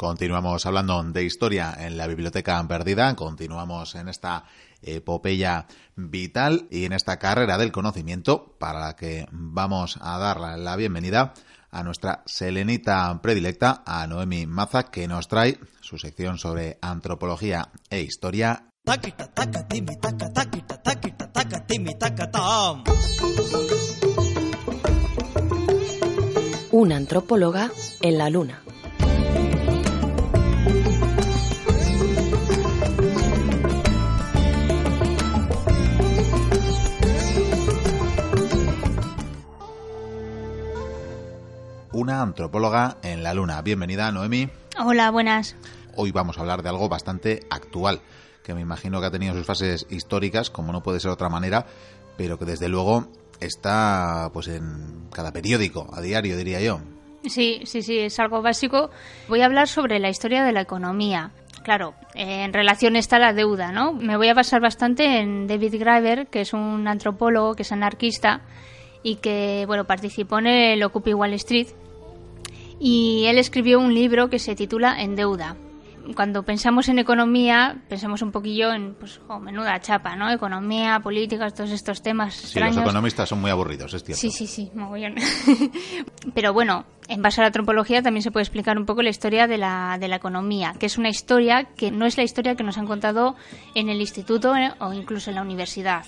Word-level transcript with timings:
Continuamos 0.00 0.64
hablando 0.64 1.02
de 1.02 1.24
historia 1.24 1.76
en 1.78 1.98
la 1.98 2.06
Biblioteca 2.06 2.66
Perdida, 2.66 3.14
continuamos 3.14 3.94
en 3.96 4.08
esta 4.08 4.44
epopeya 4.80 5.66
vital 5.94 6.66
y 6.70 6.86
en 6.86 6.94
esta 6.94 7.18
carrera 7.18 7.58
del 7.58 7.70
conocimiento 7.70 8.56
para 8.58 8.80
la 8.80 8.96
que 8.96 9.26
vamos 9.30 9.98
a 10.00 10.18
dar 10.18 10.40
la 10.40 10.76
bienvenida 10.76 11.34
a 11.70 11.82
nuestra 11.82 12.22
selenita 12.24 13.20
predilecta, 13.20 13.82
a 13.84 14.06
Noemi 14.06 14.46
Maza, 14.46 14.84
que 14.84 15.06
nos 15.06 15.28
trae 15.28 15.58
su 15.82 15.98
sección 15.98 16.38
sobre 16.38 16.78
antropología 16.80 17.68
e 17.90 18.00
historia. 18.00 18.70
Una 26.70 26.96
antropóloga 26.96 27.70
en 28.00 28.16
la 28.16 28.30
luna. 28.30 28.62
Una 42.00 42.22
antropóloga 42.22 42.96
en 43.02 43.22
la 43.22 43.34
Luna. 43.34 43.60
Bienvenida, 43.60 44.10
Noemi. 44.10 44.48
Hola, 44.82 45.10
buenas. 45.10 45.54
Hoy 45.96 46.12
vamos 46.12 46.38
a 46.38 46.40
hablar 46.40 46.62
de 46.62 46.70
algo 46.70 46.88
bastante 46.88 47.40
actual, 47.50 48.00
que 48.42 48.54
me 48.54 48.62
imagino 48.62 49.00
que 49.00 49.06
ha 49.06 49.10
tenido 49.10 49.34
sus 49.34 49.44
fases 49.44 49.86
históricas, 49.90 50.48
como 50.48 50.72
no 50.72 50.82
puede 50.82 50.98
ser 50.98 51.10
de 51.10 51.14
otra 51.14 51.28
manera, 51.28 51.66
pero 52.16 52.38
que 52.38 52.46
desde 52.46 52.70
luego 52.70 53.08
está 53.38 54.30
pues 54.32 54.48
en 54.48 55.08
cada 55.12 55.30
periódico, 55.30 55.90
a 55.92 56.00
diario 56.00 56.38
diría 56.38 56.62
yo. 56.62 56.80
Sí, 57.26 57.60
sí, 57.64 57.82
sí, 57.82 57.98
es 57.98 58.18
algo 58.18 58.40
básico. 58.40 58.88
Voy 59.28 59.42
a 59.42 59.44
hablar 59.44 59.68
sobre 59.68 59.98
la 59.98 60.08
historia 60.08 60.42
de 60.42 60.52
la 60.52 60.62
economía. 60.62 61.32
Claro, 61.64 61.92
en 62.14 62.54
relación 62.54 62.96
está 62.96 63.18
la 63.18 63.34
deuda, 63.34 63.72
¿no? 63.72 63.92
Me 63.92 64.16
voy 64.16 64.28
a 64.28 64.34
basar 64.34 64.62
bastante 64.62 65.20
en 65.20 65.46
David 65.46 65.74
Graeber, 65.78 66.28
que 66.28 66.40
es 66.40 66.54
un 66.54 66.88
antropólogo, 66.88 67.54
que 67.56 67.62
es 67.62 67.72
anarquista 67.72 68.40
y 69.02 69.16
que, 69.16 69.64
bueno, 69.66 69.84
participó 69.84 70.38
en 70.38 70.46
el 70.46 70.82
Occupy 70.82 71.12
Wall 71.12 71.34
Street 71.34 71.68
y 72.80 73.26
él 73.26 73.38
escribió 73.38 73.78
un 73.78 73.94
libro 73.94 74.30
que 74.30 74.38
se 74.38 74.56
titula 74.56 75.00
En 75.00 75.14
deuda. 75.14 75.56
Cuando 76.16 76.42
pensamos 76.42 76.88
en 76.88 76.98
economía, 76.98 77.82
pensamos 77.88 78.22
un 78.22 78.32
poquillo 78.32 78.72
en, 78.72 78.94
pues, 78.94 79.20
oh, 79.28 79.38
menuda 79.38 79.78
chapa, 79.80 80.16
¿no? 80.16 80.30
Economía, 80.30 80.98
política, 81.00 81.50
todos 81.50 81.70
estos 81.70 82.02
temas 82.02 82.34
sí, 82.34 82.58
los 82.58 82.76
economistas 82.76 83.28
son 83.28 83.40
muy 83.40 83.50
aburridos, 83.50 83.92
es 83.92 84.02
cierto. 84.02 84.18
Sí, 84.18 84.30
sí, 84.30 84.46
sí, 84.46 84.70
mogollón. 84.74 85.16
Pero 86.34 86.54
bueno, 86.54 86.86
en 87.06 87.20
base 87.20 87.40
a 87.40 87.42
la 87.42 87.48
antropología 87.48 88.02
también 88.02 88.22
se 88.22 88.30
puede 88.30 88.42
explicar 88.44 88.78
un 88.78 88.86
poco 88.86 89.02
la 89.02 89.10
historia 89.10 89.46
de 89.46 89.58
la, 89.58 89.98
de 90.00 90.08
la 90.08 90.16
economía, 90.16 90.74
que 90.80 90.86
es 90.86 90.96
una 90.96 91.10
historia 91.10 91.64
que 91.64 91.90
no 91.90 92.06
es 92.06 92.16
la 92.16 92.24
historia 92.24 92.56
que 92.56 92.64
nos 92.64 92.78
han 92.78 92.86
contado 92.86 93.36
en 93.74 93.90
el 93.90 94.00
instituto 94.00 94.56
eh, 94.56 94.72
o 94.80 94.92
incluso 94.94 95.30
en 95.30 95.36
la 95.36 95.42
universidad. 95.42 96.06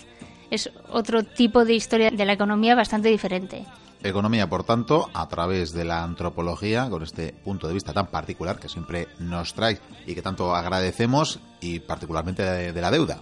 Es 0.51 0.71
otro 0.89 1.23
tipo 1.23 1.65
de 1.65 1.75
historia 1.75 2.11
de 2.11 2.25
la 2.25 2.33
economía 2.33 2.75
bastante 2.75 3.09
diferente. 3.09 3.67
Economía, 4.05 4.49
por 4.49 4.65
tanto, 4.65 5.09
a 5.15 5.29
través 5.29 5.73
de 5.73 5.85
la 5.85 6.03
antropología, 6.03 6.91
con 6.91 7.05
este 7.05 7.33
punto 7.33 7.69
de 7.69 7.75
vista 7.75 7.93
tan 7.93 8.09
particular 8.09 8.59
que 8.59 8.69
siempre 8.69 9.07
nos 9.21 9.55
trae 9.55 9.79
y 10.07 10.15
que 10.15 10.23
tanto 10.23 10.57
agradecemos, 10.57 11.39
y 11.61 11.79
particularmente 11.79 12.43
de, 12.43 12.81
la 12.81 12.91
deuda. 12.91 13.21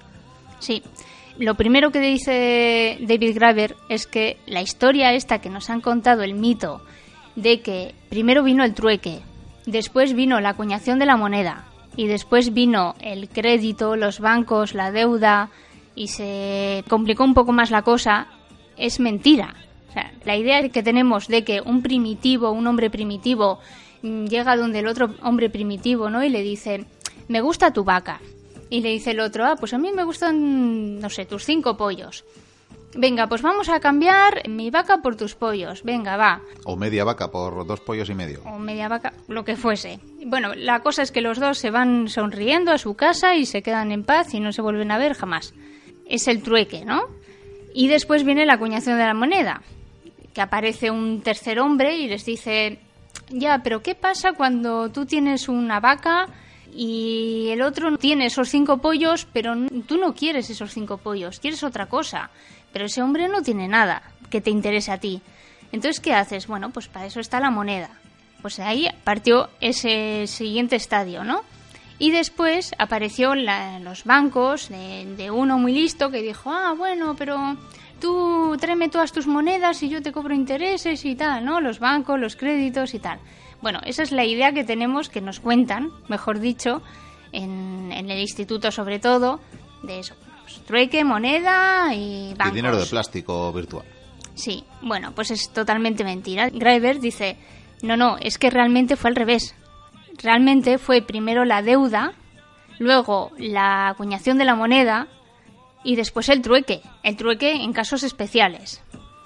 Sí. 0.58 0.82
Lo 1.38 1.54
primero 1.54 1.90
que 1.90 2.00
dice 2.00 2.98
David 3.02 3.34
Graeber 3.34 3.76
es 3.88 4.06
que 4.06 4.38
la 4.46 4.62
historia 4.62 5.12
esta 5.12 5.40
que 5.40 5.50
nos 5.50 5.68
han 5.70 5.80
contado, 5.80 6.22
el 6.22 6.34
mito 6.34 6.82
de 7.36 7.60
que 7.60 7.94
primero 8.08 8.42
vino 8.42 8.64
el 8.64 8.74
trueque, 8.74 9.20
después 9.66 10.14
vino 10.14 10.40
la 10.40 10.50
acuñación 10.50 10.98
de 10.98 11.06
la 11.06 11.16
moneda 11.16 11.66
y 11.96 12.06
después 12.06 12.52
vino 12.52 12.94
el 13.00 13.28
crédito, 13.28 13.96
los 13.96 14.20
bancos, 14.20 14.74
la 14.74 14.90
deuda 14.90 15.50
y 15.94 16.08
se 16.08 16.84
complicó 16.88 17.24
un 17.24 17.34
poco 17.34 17.52
más 17.52 17.70
la 17.70 17.82
cosa, 17.82 18.26
es 18.76 18.98
mentira 18.98 19.54
la 20.24 20.36
idea 20.36 20.68
que 20.68 20.82
tenemos 20.82 21.28
de 21.28 21.44
que 21.44 21.60
un 21.60 21.82
primitivo, 21.82 22.50
un 22.50 22.66
hombre 22.66 22.90
primitivo, 22.90 23.58
mm, 24.02 24.26
llega 24.26 24.56
donde 24.56 24.80
el 24.80 24.86
otro 24.86 25.14
hombre 25.22 25.50
primitivo, 25.50 26.10
¿no? 26.10 26.22
Y 26.22 26.28
le 26.28 26.42
dice, 26.42 26.84
me 27.28 27.40
gusta 27.40 27.72
tu 27.72 27.84
vaca. 27.84 28.20
Y 28.68 28.82
le 28.82 28.90
dice 28.90 29.10
el 29.10 29.20
otro, 29.20 29.44
ah, 29.46 29.56
pues 29.58 29.74
a 29.74 29.78
mí 29.78 29.90
me 29.92 30.04
gustan, 30.04 31.00
no 31.00 31.10
sé, 31.10 31.26
tus 31.26 31.44
cinco 31.44 31.76
pollos. 31.76 32.24
Venga, 32.94 33.28
pues 33.28 33.40
vamos 33.40 33.68
a 33.68 33.78
cambiar 33.78 34.48
mi 34.48 34.70
vaca 34.70 34.98
por 34.98 35.14
tus 35.16 35.36
pollos. 35.36 35.84
Venga, 35.84 36.16
va. 36.16 36.40
O 36.64 36.76
media 36.76 37.04
vaca 37.04 37.30
por 37.30 37.64
dos 37.66 37.80
pollos 37.80 38.10
y 38.10 38.14
medio. 38.14 38.42
O 38.44 38.58
media 38.58 38.88
vaca, 38.88 39.12
lo 39.28 39.44
que 39.44 39.56
fuese. 39.56 40.00
Bueno, 40.26 40.54
la 40.54 40.80
cosa 40.80 41.02
es 41.02 41.12
que 41.12 41.20
los 41.20 41.38
dos 41.38 41.58
se 41.58 41.70
van 41.70 42.08
sonriendo 42.08 42.72
a 42.72 42.78
su 42.78 42.94
casa 42.94 43.36
y 43.36 43.46
se 43.46 43.62
quedan 43.62 43.92
en 43.92 44.02
paz 44.02 44.34
y 44.34 44.40
no 44.40 44.52
se 44.52 44.62
vuelven 44.62 44.90
a 44.90 44.98
ver 44.98 45.14
jamás. 45.14 45.54
Es 46.06 46.26
el 46.26 46.42
trueque, 46.42 46.84
¿no? 46.84 47.02
Y 47.74 47.86
después 47.86 48.24
viene 48.24 48.46
la 48.46 48.54
acuñación 48.54 48.98
de 48.98 49.04
la 49.04 49.14
moneda 49.14 49.62
que 50.34 50.40
aparece 50.40 50.90
un 50.90 51.22
tercer 51.22 51.58
hombre 51.60 51.96
y 51.98 52.08
les 52.08 52.24
dice, 52.24 52.78
ya, 53.30 53.60
pero 53.62 53.82
¿qué 53.82 53.94
pasa 53.94 54.32
cuando 54.32 54.90
tú 54.90 55.06
tienes 55.06 55.48
una 55.48 55.80
vaca 55.80 56.28
y 56.72 57.48
el 57.50 57.62
otro 57.62 57.96
tiene 57.98 58.26
esos 58.26 58.48
cinco 58.48 58.78
pollos, 58.78 59.26
pero 59.32 59.54
tú 59.86 59.96
no 59.98 60.14
quieres 60.14 60.50
esos 60.50 60.72
cinco 60.72 60.98
pollos, 60.98 61.40
quieres 61.40 61.62
otra 61.64 61.86
cosa, 61.86 62.30
pero 62.72 62.86
ese 62.86 63.02
hombre 63.02 63.28
no 63.28 63.42
tiene 63.42 63.68
nada 63.68 64.02
que 64.30 64.40
te 64.40 64.50
interese 64.50 64.92
a 64.92 64.98
ti. 64.98 65.20
Entonces, 65.72 66.00
¿qué 66.00 66.14
haces? 66.14 66.46
Bueno, 66.46 66.70
pues 66.70 66.88
para 66.88 67.06
eso 67.06 67.20
está 67.20 67.40
la 67.40 67.50
moneda. 67.50 67.90
Pues 68.42 68.58
ahí 68.58 68.88
partió 69.04 69.50
ese 69.60 70.26
siguiente 70.26 70.76
estadio, 70.76 71.24
¿no? 71.24 71.42
Y 71.98 72.12
después 72.12 72.72
apareció 72.78 73.34
los 73.34 74.04
bancos 74.04 74.70
de, 74.70 75.06
de, 75.16 75.30
uno 75.30 75.58
muy 75.58 75.72
listo 75.72 76.10
que 76.10 76.22
dijo, 76.22 76.50
ah, 76.50 76.72
bueno, 76.76 77.14
pero 77.14 77.58
tú 78.00 78.56
tráeme 78.58 78.88
todas 78.88 79.12
tus 79.12 79.26
monedas 79.26 79.82
y 79.82 79.88
yo 79.88 80.02
te 80.02 80.12
cobro 80.12 80.34
intereses 80.34 81.04
y 81.04 81.14
tal, 81.14 81.44
¿no? 81.44 81.60
Los 81.60 81.78
bancos, 81.78 82.18
los 82.18 82.36
créditos 82.36 82.94
y 82.94 82.98
tal. 82.98 83.20
Bueno, 83.62 83.80
esa 83.84 84.02
es 84.02 84.10
la 84.10 84.24
idea 84.24 84.52
que 84.52 84.64
tenemos, 84.64 85.08
que 85.08 85.20
nos 85.20 85.38
cuentan, 85.40 85.90
mejor 86.08 86.40
dicho, 86.40 86.82
en, 87.32 87.92
el 87.92 88.18
instituto 88.18 88.70
sobre 88.70 88.98
todo, 88.98 89.40
de 89.82 90.00
eso. 90.00 90.14
Pues, 90.42 90.60
trueque, 90.64 91.04
moneda 91.04 91.94
y 91.94 92.34
bancos. 92.34 92.52
Y 92.52 92.56
dinero 92.56 92.78
de 92.78 92.86
plástico 92.86 93.52
virtual. 93.52 93.84
Sí, 94.34 94.64
bueno, 94.82 95.12
pues 95.12 95.30
es 95.30 95.50
totalmente 95.50 96.02
mentira. 96.02 96.48
Graeber 96.48 97.00
dice, 97.00 97.36
no, 97.82 97.96
no, 97.96 98.16
es 98.18 98.38
que 98.38 98.50
realmente 98.50 98.96
fue 98.96 99.10
al 99.10 99.16
revés. 99.16 99.54
Realmente 100.22 100.78
fue 100.78 101.02
primero 101.02 101.44
la 101.44 101.62
deuda, 101.62 102.12
luego 102.78 103.32
la 103.38 103.88
acuñación 103.88 104.38
de 104.38 104.44
la 104.44 104.54
moneda 104.54 105.08
y 105.84 105.96
después 105.96 106.28
el 106.28 106.42
trueque, 106.42 106.82
el 107.02 107.16
trueque 107.16 107.52
en 107.52 107.72
casos 107.72 108.02
especiales. 108.02 108.82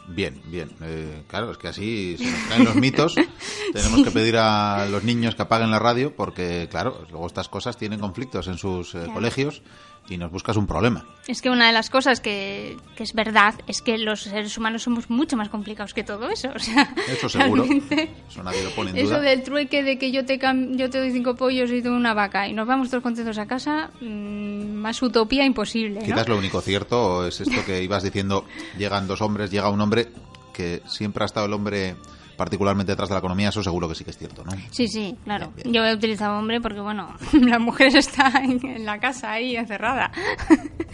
Bien, 0.06 0.40
bien. 0.46 0.70
Eh, 0.82 1.22
claro, 1.28 1.50
es 1.50 1.58
que 1.58 1.68
así 1.68 2.16
se 2.18 2.30
nos 2.30 2.40
caen 2.48 2.64
los 2.64 2.74
mitos. 2.76 3.14
Tenemos 3.72 4.04
que 4.04 4.10
pedir 4.10 4.36
a 4.36 4.86
los 4.90 5.02
niños 5.02 5.34
que 5.34 5.42
apaguen 5.42 5.70
la 5.70 5.78
radio 5.78 6.14
porque, 6.14 6.68
claro, 6.70 7.06
luego 7.10 7.26
estas 7.26 7.48
cosas 7.48 7.76
tienen 7.76 8.00
conflictos 8.00 8.46
en 8.48 8.58
sus 8.58 8.94
eh, 8.94 9.06
colegios 9.12 9.62
y 10.08 10.18
nos 10.18 10.30
buscas 10.30 10.56
un 10.56 10.66
problema. 10.66 11.06
Es 11.26 11.40
que 11.40 11.48
una 11.48 11.66
de 11.66 11.72
las 11.72 11.88
cosas 11.88 12.20
que, 12.20 12.76
es 12.96 13.14
verdad 13.14 13.54
es 13.66 13.80
que 13.80 13.96
los 13.96 14.22
seres 14.22 14.56
humanos 14.58 14.82
somos 14.82 15.08
mucho 15.08 15.36
más 15.36 15.48
complicados 15.48 15.94
que 15.94 16.04
todo 16.04 16.28
eso. 16.28 16.50
O 16.54 16.58
sea, 16.58 16.94
eso 17.08 17.28
seguro. 17.30 17.64
Eso 17.64 18.42
nadie 18.42 18.62
lo 18.62 18.70
pone 18.70 18.90
en 18.90 18.98
Eso 18.98 19.20
del 19.20 19.42
trueque 19.42 19.82
de 19.82 19.98
que 19.98 20.12
yo 20.12 20.26
te, 20.26 20.38
yo 20.38 20.90
te 20.90 20.98
doy 20.98 21.10
cinco 21.12 21.34
pollos 21.34 21.70
y 21.70 21.82
tú 21.82 21.90
una 21.90 22.12
vaca 22.12 22.46
y 22.48 22.52
nos 22.52 22.66
vamos 22.66 22.90
todos 22.90 23.02
contentos 23.02 23.38
a 23.38 23.46
casa, 23.46 23.90
mm, 24.00 24.73
más 24.84 25.00
utopía 25.00 25.46
imposible. 25.46 26.00
Quizás 26.04 26.28
lo 26.28 26.36
único 26.36 26.60
cierto 26.60 27.26
es 27.26 27.40
esto 27.40 27.64
que 27.64 27.82
ibas 27.82 28.02
diciendo, 28.02 28.44
llegan 28.78 29.08
dos 29.08 29.22
hombres, 29.22 29.50
llega 29.50 29.70
un 29.70 29.80
hombre 29.80 30.08
que 30.52 30.82
siempre 30.86 31.24
ha 31.24 31.26
estado 31.26 31.46
el 31.46 31.54
hombre 31.54 31.96
particularmente 32.36 32.92
detrás 32.92 33.08
de 33.08 33.14
la 33.14 33.20
economía, 33.20 33.48
eso 33.48 33.62
seguro 33.62 33.88
que 33.88 33.94
sí 33.94 34.04
que 34.04 34.10
es 34.10 34.18
cierto, 34.18 34.44
¿no? 34.44 34.52
Sí, 34.70 34.86
sí, 34.88 35.16
claro. 35.24 35.54
Yo 35.64 35.86
he 35.86 35.94
utilizado 35.94 36.38
hombre 36.38 36.60
porque, 36.60 36.80
bueno, 36.80 37.16
la 37.32 37.58
mujer 37.58 37.96
está 37.96 38.30
en, 38.42 38.84
la 38.84 38.98
casa 38.98 39.32
ahí 39.32 39.56
encerrada. 39.56 40.12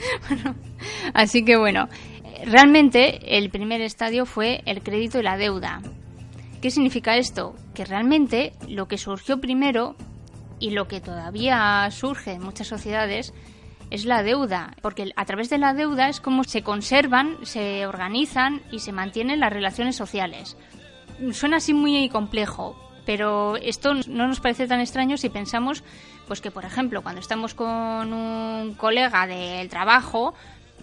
así 1.14 1.44
que, 1.44 1.56
bueno, 1.56 1.88
realmente 2.44 3.36
el 3.38 3.50
primer 3.50 3.80
estadio 3.80 4.24
fue 4.24 4.62
el 4.66 4.82
crédito 4.84 5.18
y 5.18 5.24
la 5.24 5.36
deuda. 5.36 5.82
¿Qué 6.62 6.70
significa 6.70 7.16
esto? 7.16 7.56
Que 7.74 7.84
realmente 7.84 8.52
lo 8.68 8.86
que 8.86 8.98
surgió 8.98 9.40
primero 9.40 9.96
y 10.60 10.70
lo 10.70 10.86
que 10.86 11.00
todavía 11.00 11.88
surge 11.90 12.32
en 12.32 12.42
muchas 12.42 12.68
sociedades 12.68 13.32
es 13.90 14.04
la 14.04 14.22
deuda, 14.22 14.74
porque 14.80 15.12
a 15.16 15.24
través 15.24 15.50
de 15.50 15.58
la 15.58 15.74
deuda 15.74 16.08
es 16.08 16.20
como 16.20 16.44
se 16.44 16.62
conservan, 16.62 17.38
se 17.42 17.86
organizan 17.86 18.62
y 18.70 18.78
se 18.78 18.92
mantienen 18.92 19.40
las 19.40 19.52
relaciones 19.52 19.96
sociales. 19.96 20.56
Suena 21.32 21.58
así 21.58 21.74
muy 21.74 22.08
complejo, 22.08 22.76
pero 23.04 23.56
esto 23.56 23.94
no 23.94 24.28
nos 24.28 24.40
parece 24.40 24.66
tan 24.66 24.80
extraño 24.80 25.16
si 25.16 25.28
pensamos 25.28 25.82
pues 26.28 26.40
que 26.40 26.52
por 26.52 26.64
ejemplo 26.64 27.02
cuando 27.02 27.20
estamos 27.20 27.54
con 27.54 28.12
un 28.12 28.74
colega 28.74 29.26
del 29.26 29.68
trabajo 29.68 30.32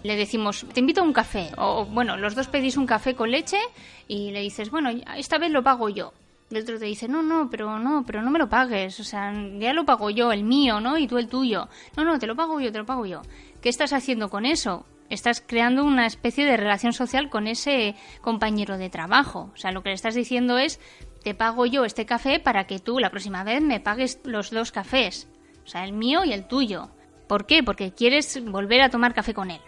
le 0.02 0.14
decimos 0.14 0.66
te 0.74 0.80
invito 0.80 1.00
a 1.00 1.04
un 1.04 1.14
café 1.14 1.50
o 1.56 1.86
bueno 1.86 2.18
los 2.18 2.34
dos 2.34 2.48
pedís 2.48 2.76
un 2.76 2.86
café 2.86 3.14
con 3.14 3.30
leche 3.30 3.58
y 4.06 4.30
le 4.30 4.40
dices 4.40 4.70
bueno 4.70 4.90
esta 5.16 5.38
vez 5.38 5.50
lo 5.50 5.62
pago 5.62 5.88
yo 5.88 6.12
el 6.50 6.62
otro 6.62 6.78
te 6.78 6.86
dice, 6.86 7.08
no, 7.08 7.22
no, 7.22 7.50
pero 7.50 7.78
no, 7.78 8.04
pero 8.06 8.22
no 8.22 8.30
me 8.30 8.38
lo 8.38 8.48
pagues, 8.48 8.98
o 9.00 9.04
sea, 9.04 9.32
ya 9.58 9.72
lo 9.72 9.84
pago 9.84 10.10
yo, 10.10 10.32
el 10.32 10.44
mío, 10.44 10.80
¿no? 10.80 10.96
Y 10.96 11.06
tú 11.06 11.18
el 11.18 11.28
tuyo. 11.28 11.68
No, 11.96 12.04
no, 12.04 12.18
te 12.18 12.26
lo 12.26 12.36
pago 12.36 12.58
yo, 12.60 12.72
te 12.72 12.78
lo 12.78 12.86
pago 12.86 13.04
yo. 13.04 13.22
¿Qué 13.60 13.68
estás 13.68 13.92
haciendo 13.92 14.30
con 14.30 14.46
eso? 14.46 14.86
Estás 15.10 15.42
creando 15.46 15.84
una 15.84 16.06
especie 16.06 16.46
de 16.46 16.56
relación 16.56 16.92
social 16.92 17.28
con 17.28 17.46
ese 17.46 17.94
compañero 18.20 18.78
de 18.78 18.90
trabajo. 18.90 19.50
O 19.54 19.56
sea, 19.56 19.72
lo 19.72 19.82
que 19.82 19.90
le 19.90 19.94
estás 19.94 20.14
diciendo 20.14 20.58
es, 20.58 20.80
te 21.22 21.34
pago 21.34 21.66
yo 21.66 21.84
este 21.84 22.06
café 22.06 22.40
para 22.40 22.66
que 22.66 22.78
tú 22.78 22.98
la 22.98 23.10
próxima 23.10 23.44
vez 23.44 23.60
me 23.60 23.80
pagues 23.80 24.20
los 24.24 24.50
dos 24.50 24.72
cafés. 24.72 25.28
O 25.64 25.68
sea, 25.68 25.84
el 25.84 25.92
mío 25.92 26.24
y 26.24 26.32
el 26.32 26.46
tuyo. 26.46 26.90
¿Por 27.26 27.46
qué? 27.46 27.62
Porque 27.62 27.92
quieres 27.92 28.42
volver 28.44 28.80
a 28.80 28.88
tomar 28.88 29.12
café 29.12 29.34
con 29.34 29.50
él. 29.50 29.60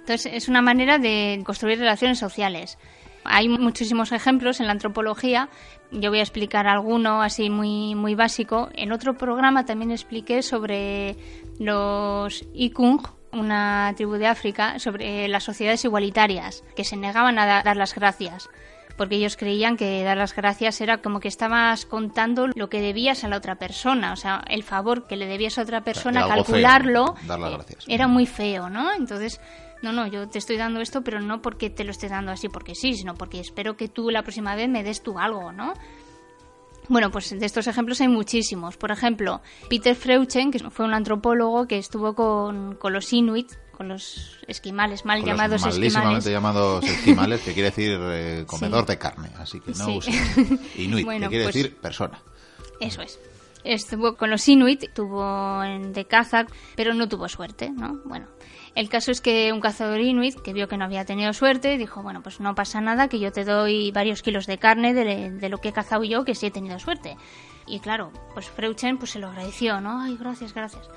Entonces, 0.00 0.32
es 0.32 0.48
una 0.48 0.62
manera 0.62 0.98
de 0.98 1.42
construir 1.44 1.78
relaciones 1.78 2.18
sociales. 2.18 2.78
Hay 3.28 3.48
muchísimos 3.48 4.12
ejemplos 4.12 4.60
en 4.60 4.66
la 4.66 4.72
antropología. 4.72 5.48
Yo 5.90 6.10
voy 6.10 6.20
a 6.20 6.22
explicar 6.22 6.66
alguno 6.66 7.22
así 7.22 7.50
muy, 7.50 7.94
muy 7.94 8.14
básico. 8.14 8.68
En 8.74 8.92
otro 8.92 9.16
programa 9.16 9.64
también 9.64 9.90
expliqué 9.90 10.42
sobre 10.42 11.16
los 11.58 12.44
Ikung, 12.54 13.02
una 13.32 13.92
tribu 13.96 14.14
de 14.14 14.26
África, 14.26 14.78
sobre 14.78 15.28
las 15.28 15.44
sociedades 15.44 15.84
igualitarias, 15.84 16.64
que 16.74 16.84
se 16.84 16.96
negaban 16.96 17.38
a 17.38 17.62
dar 17.62 17.76
las 17.76 17.94
gracias 17.94 18.48
porque 18.96 19.16
ellos 19.16 19.36
creían 19.36 19.76
que 19.76 20.02
dar 20.02 20.16
las 20.16 20.34
gracias 20.34 20.80
era 20.80 20.98
como 20.98 21.20
que 21.20 21.28
estabas 21.28 21.86
contando 21.86 22.48
lo 22.54 22.68
que 22.68 22.80
debías 22.80 23.24
a 23.24 23.28
la 23.28 23.36
otra 23.36 23.56
persona, 23.56 24.12
o 24.12 24.16
sea, 24.16 24.42
el 24.48 24.62
favor 24.62 25.06
que 25.06 25.16
le 25.16 25.26
debías 25.26 25.58
a 25.58 25.62
otra 25.62 25.82
persona, 25.82 26.26
calcularlo, 26.26 27.14
era 27.86 28.06
muy 28.06 28.26
feo, 28.26 28.70
¿no? 28.70 28.92
Entonces, 28.94 29.40
no, 29.82 29.92
no, 29.92 30.06
yo 30.06 30.28
te 30.28 30.38
estoy 30.38 30.56
dando 30.56 30.80
esto, 30.80 31.02
pero 31.02 31.20
no 31.20 31.42
porque 31.42 31.70
te 31.70 31.84
lo 31.84 31.90
estés 31.90 32.10
dando 32.10 32.32
así 32.32 32.48
porque 32.48 32.74
sí, 32.74 32.94
sino 32.94 33.14
porque 33.14 33.40
espero 33.40 33.76
que 33.76 33.88
tú 33.88 34.10
la 34.10 34.22
próxima 34.22 34.54
vez 34.54 34.68
me 34.68 34.82
des 34.82 35.02
tú 35.02 35.18
algo, 35.18 35.52
¿no? 35.52 35.74
Bueno, 36.88 37.10
pues 37.10 37.30
de 37.30 37.44
estos 37.44 37.66
ejemplos 37.66 38.00
hay 38.00 38.08
muchísimos. 38.08 38.76
Por 38.76 38.92
ejemplo, 38.92 39.40
Peter 39.68 39.94
Freuchen, 39.96 40.50
que 40.50 40.58
fue 40.70 40.84
un 40.84 40.94
antropólogo 40.94 41.66
que 41.66 41.78
estuvo 41.78 42.14
con, 42.14 42.76
con 42.76 42.92
los 42.92 43.12
Inuit, 43.12 43.52
con 43.76 43.88
los 43.88 44.38
esquimales, 44.46 45.04
mal 45.04 45.24
llamados 45.24 45.66
esquimales. 45.66 46.24
llamados 46.24 46.84
esquimales, 46.84 47.40
que 47.42 47.52
quiere 47.52 47.70
decir 47.70 47.98
eh, 48.00 48.44
comedor 48.46 48.86
de 48.86 48.98
carne, 48.98 49.30
así 49.38 49.60
que 49.60 49.72
no 49.72 50.00
sí. 50.00 50.10
Inuit, 50.76 51.06
que 51.06 51.28
quiere 51.28 51.44
pues 51.44 51.54
decir 51.54 51.76
persona. 51.76 52.20
Eso 52.80 53.02
es. 53.02 53.18
Estuvo 53.64 54.16
con 54.16 54.30
los 54.30 54.46
Inuit, 54.46 54.92
tuvo 54.94 55.60
de 55.60 56.04
caza, 56.04 56.46
pero 56.76 56.94
no 56.94 57.08
tuvo 57.08 57.28
suerte, 57.28 57.70
¿no? 57.70 58.00
Bueno, 58.04 58.28
el 58.76 58.90
caso 58.90 59.10
es 59.10 59.22
que 59.22 59.54
un 59.54 59.60
cazador 59.60 60.00
inuit 60.00 60.38
que 60.38 60.52
vio 60.52 60.68
que 60.68 60.76
no 60.76 60.84
había 60.84 61.06
tenido 61.06 61.32
suerte 61.32 61.78
dijo, 61.78 62.02
bueno, 62.02 62.22
pues 62.22 62.40
no 62.40 62.54
pasa 62.54 62.82
nada, 62.82 63.08
que 63.08 63.18
yo 63.18 63.32
te 63.32 63.42
doy 63.42 63.90
varios 63.90 64.20
kilos 64.20 64.46
de 64.46 64.58
carne 64.58 64.92
de, 64.92 65.48
lo 65.48 65.58
que 65.58 65.70
he 65.70 65.72
cazado 65.72 66.04
yo, 66.04 66.26
que 66.26 66.34
sí 66.34 66.44
he 66.44 66.50
tenido 66.50 66.78
suerte. 66.78 67.16
Y 67.66 67.80
claro, 67.80 68.12
pues 68.34 68.50
Freuchen 68.50 68.98
pues 68.98 69.12
se 69.12 69.18
lo 69.18 69.28
agradeció, 69.28 69.80
¿no? 69.80 70.02
Ay, 70.02 70.18
gracias, 70.20 70.52
gracias. 70.52 70.90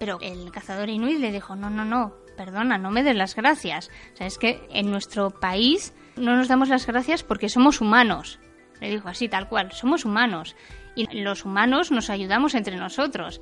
Pero 0.00 0.18
el 0.20 0.50
cazador 0.50 0.88
inuit 0.88 1.20
le 1.20 1.30
dijo, 1.30 1.54
no, 1.54 1.70
no, 1.70 1.84
no, 1.84 2.12
perdona, 2.36 2.76
no 2.76 2.90
me 2.90 3.04
des 3.04 3.14
las 3.14 3.36
gracias. 3.36 3.88
O 4.14 4.16
sea, 4.16 4.26
es 4.26 4.36
que 4.36 4.66
en 4.70 4.90
nuestro 4.90 5.30
país 5.30 5.94
no 6.16 6.34
nos 6.34 6.48
damos 6.48 6.68
las 6.68 6.88
gracias 6.88 7.22
porque 7.22 7.48
somos 7.48 7.80
humanos. 7.80 8.40
Le 8.80 8.90
dijo 8.90 9.08
así, 9.08 9.28
tal 9.28 9.48
cual, 9.48 9.70
somos 9.70 10.04
humanos. 10.04 10.56
Y 10.96 11.06
los 11.20 11.44
humanos 11.44 11.92
nos 11.92 12.10
ayudamos 12.10 12.56
entre 12.56 12.76
nosotros. 12.76 13.40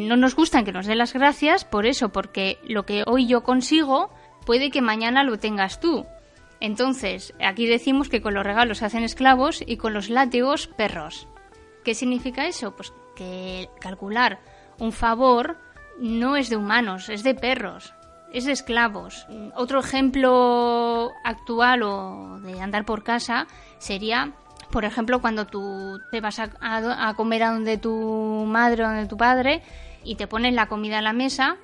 No 0.00 0.16
nos 0.16 0.34
gustan 0.34 0.64
que 0.64 0.72
nos 0.72 0.86
den 0.86 0.98
las 0.98 1.12
gracias 1.12 1.64
por 1.64 1.86
eso, 1.86 2.08
porque 2.08 2.58
lo 2.66 2.84
que 2.84 3.04
hoy 3.06 3.26
yo 3.26 3.42
consigo 3.42 4.10
puede 4.46 4.70
que 4.70 4.80
mañana 4.80 5.24
lo 5.24 5.38
tengas 5.38 5.78
tú. 5.78 6.06
Entonces, 6.60 7.34
aquí 7.42 7.66
decimos 7.66 8.08
que 8.08 8.20
con 8.20 8.34
los 8.34 8.44
regalos 8.44 8.78
se 8.78 8.86
hacen 8.86 9.04
esclavos 9.04 9.62
y 9.66 9.76
con 9.76 9.94
los 9.94 10.10
látigos 10.10 10.66
perros. 10.66 11.28
¿Qué 11.84 11.94
significa 11.94 12.46
eso? 12.46 12.74
Pues 12.76 12.92
que 13.16 13.68
calcular 13.80 14.40
un 14.78 14.92
favor 14.92 15.58
no 15.98 16.36
es 16.36 16.48
de 16.48 16.56
humanos, 16.56 17.08
es 17.08 17.22
de 17.22 17.34
perros, 17.34 17.94
es 18.32 18.44
de 18.46 18.52
esclavos. 18.52 19.26
Otro 19.54 19.80
ejemplo 19.80 21.10
actual 21.24 21.82
o 21.82 22.40
de 22.40 22.60
andar 22.60 22.84
por 22.84 23.04
casa 23.04 23.46
sería, 23.78 24.32
por 24.70 24.84
ejemplo, 24.84 25.20
cuando 25.20 25.46
tú 25.46 25.98
te 26.10 26.20
vas 26.20 26.38
a, 26.38 26.50
a 26.60 27.14
comer 27.14 27.42
a 27.42 27.52
donde 27.52 27.76
tu 27.76 28.44
madre 28.46 28.84
o 28.84 28.86
donde 28.86 29.06
tu 29.06 29.16
padre 29.16 29.62
y 30.04 30.16
te 30.16 30.26
ponen 30.26 30.56
la 30.56 30.66
comida 30.66 30.98
a 30.98 31.02
la 31.02 31.12
mesa, 31.12 31.56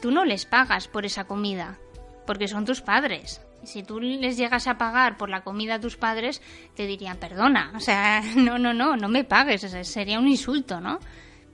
tú 0.00 0.10
no 0.10 0.24
les 0.24 0.46
pagas 0.46 0.88
por 0.88 1.04
esa 1.04 1.24
comida, 1.24 1.78
porque 2.26 2.48
son 2.48 2.64
tus 2.64 2.80
padres. 2.80 3.40
Si 3.64 3.82
tú 3.82 4.00
les 4.00 4.36
llegas 4.36 4.66
a 4.66 4.76
pagar 4.76 5.16
por 5.16 5.28
la 5.28 5.42
comida 5.42 5.76
a 5.76 5.80
tus 5.80 5.96
padres, 5.96 6.42
te 6.74 6.86
dirían, 6.86 7.16
perdona, 7.18 7.72
o 7.76 7.80
sea, 7.80 8.22
no, 8.36 8.58
no, 8.58 8.74
no, 8.74 8.96
no 8.96 9.08
me 9.08 9.24
pagues, 9.24 9.62
sería 9.86 10.18
un 10.18 10.28
insulto, 10.28 10.80
¿no? 10.80 10.98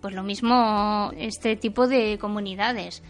Pues 0.00 0.14
lo 0.14 0.22
mismo 0.22 1.10
este 1.16 1.56
tipo 1.56 1.88
de 1.88 2.18
comunidades, 2.18 3.02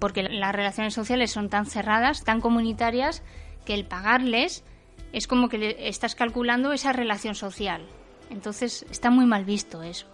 porque 0.00 0.22
las 0.24 0.54
relaciones 0.54 0.94
sociales 0.94 1.30
son 1.30 1.48
tan 1.48 1.66
cerradas, 1.66 2.24
tan 2.24 2.40
comunitarias, 2.40 3.22
que 3.64 3.74
el 3.74 3.84
pagarles 3.84 4.64
es 5.12 5.26
como 5.26 5.48
que 5.48 5.76
estás 5.78 6.14
calculando 6.14 6.72
esa 6.72 6.92
relación 6.92 7.34
social. 7.34 7.82
Entonces 8.30 8.84
está 8.90 9.10
muy 9.10 9.26
mal 9.26 9.44
visto 9.44 9.82
eso. 9.82 10.06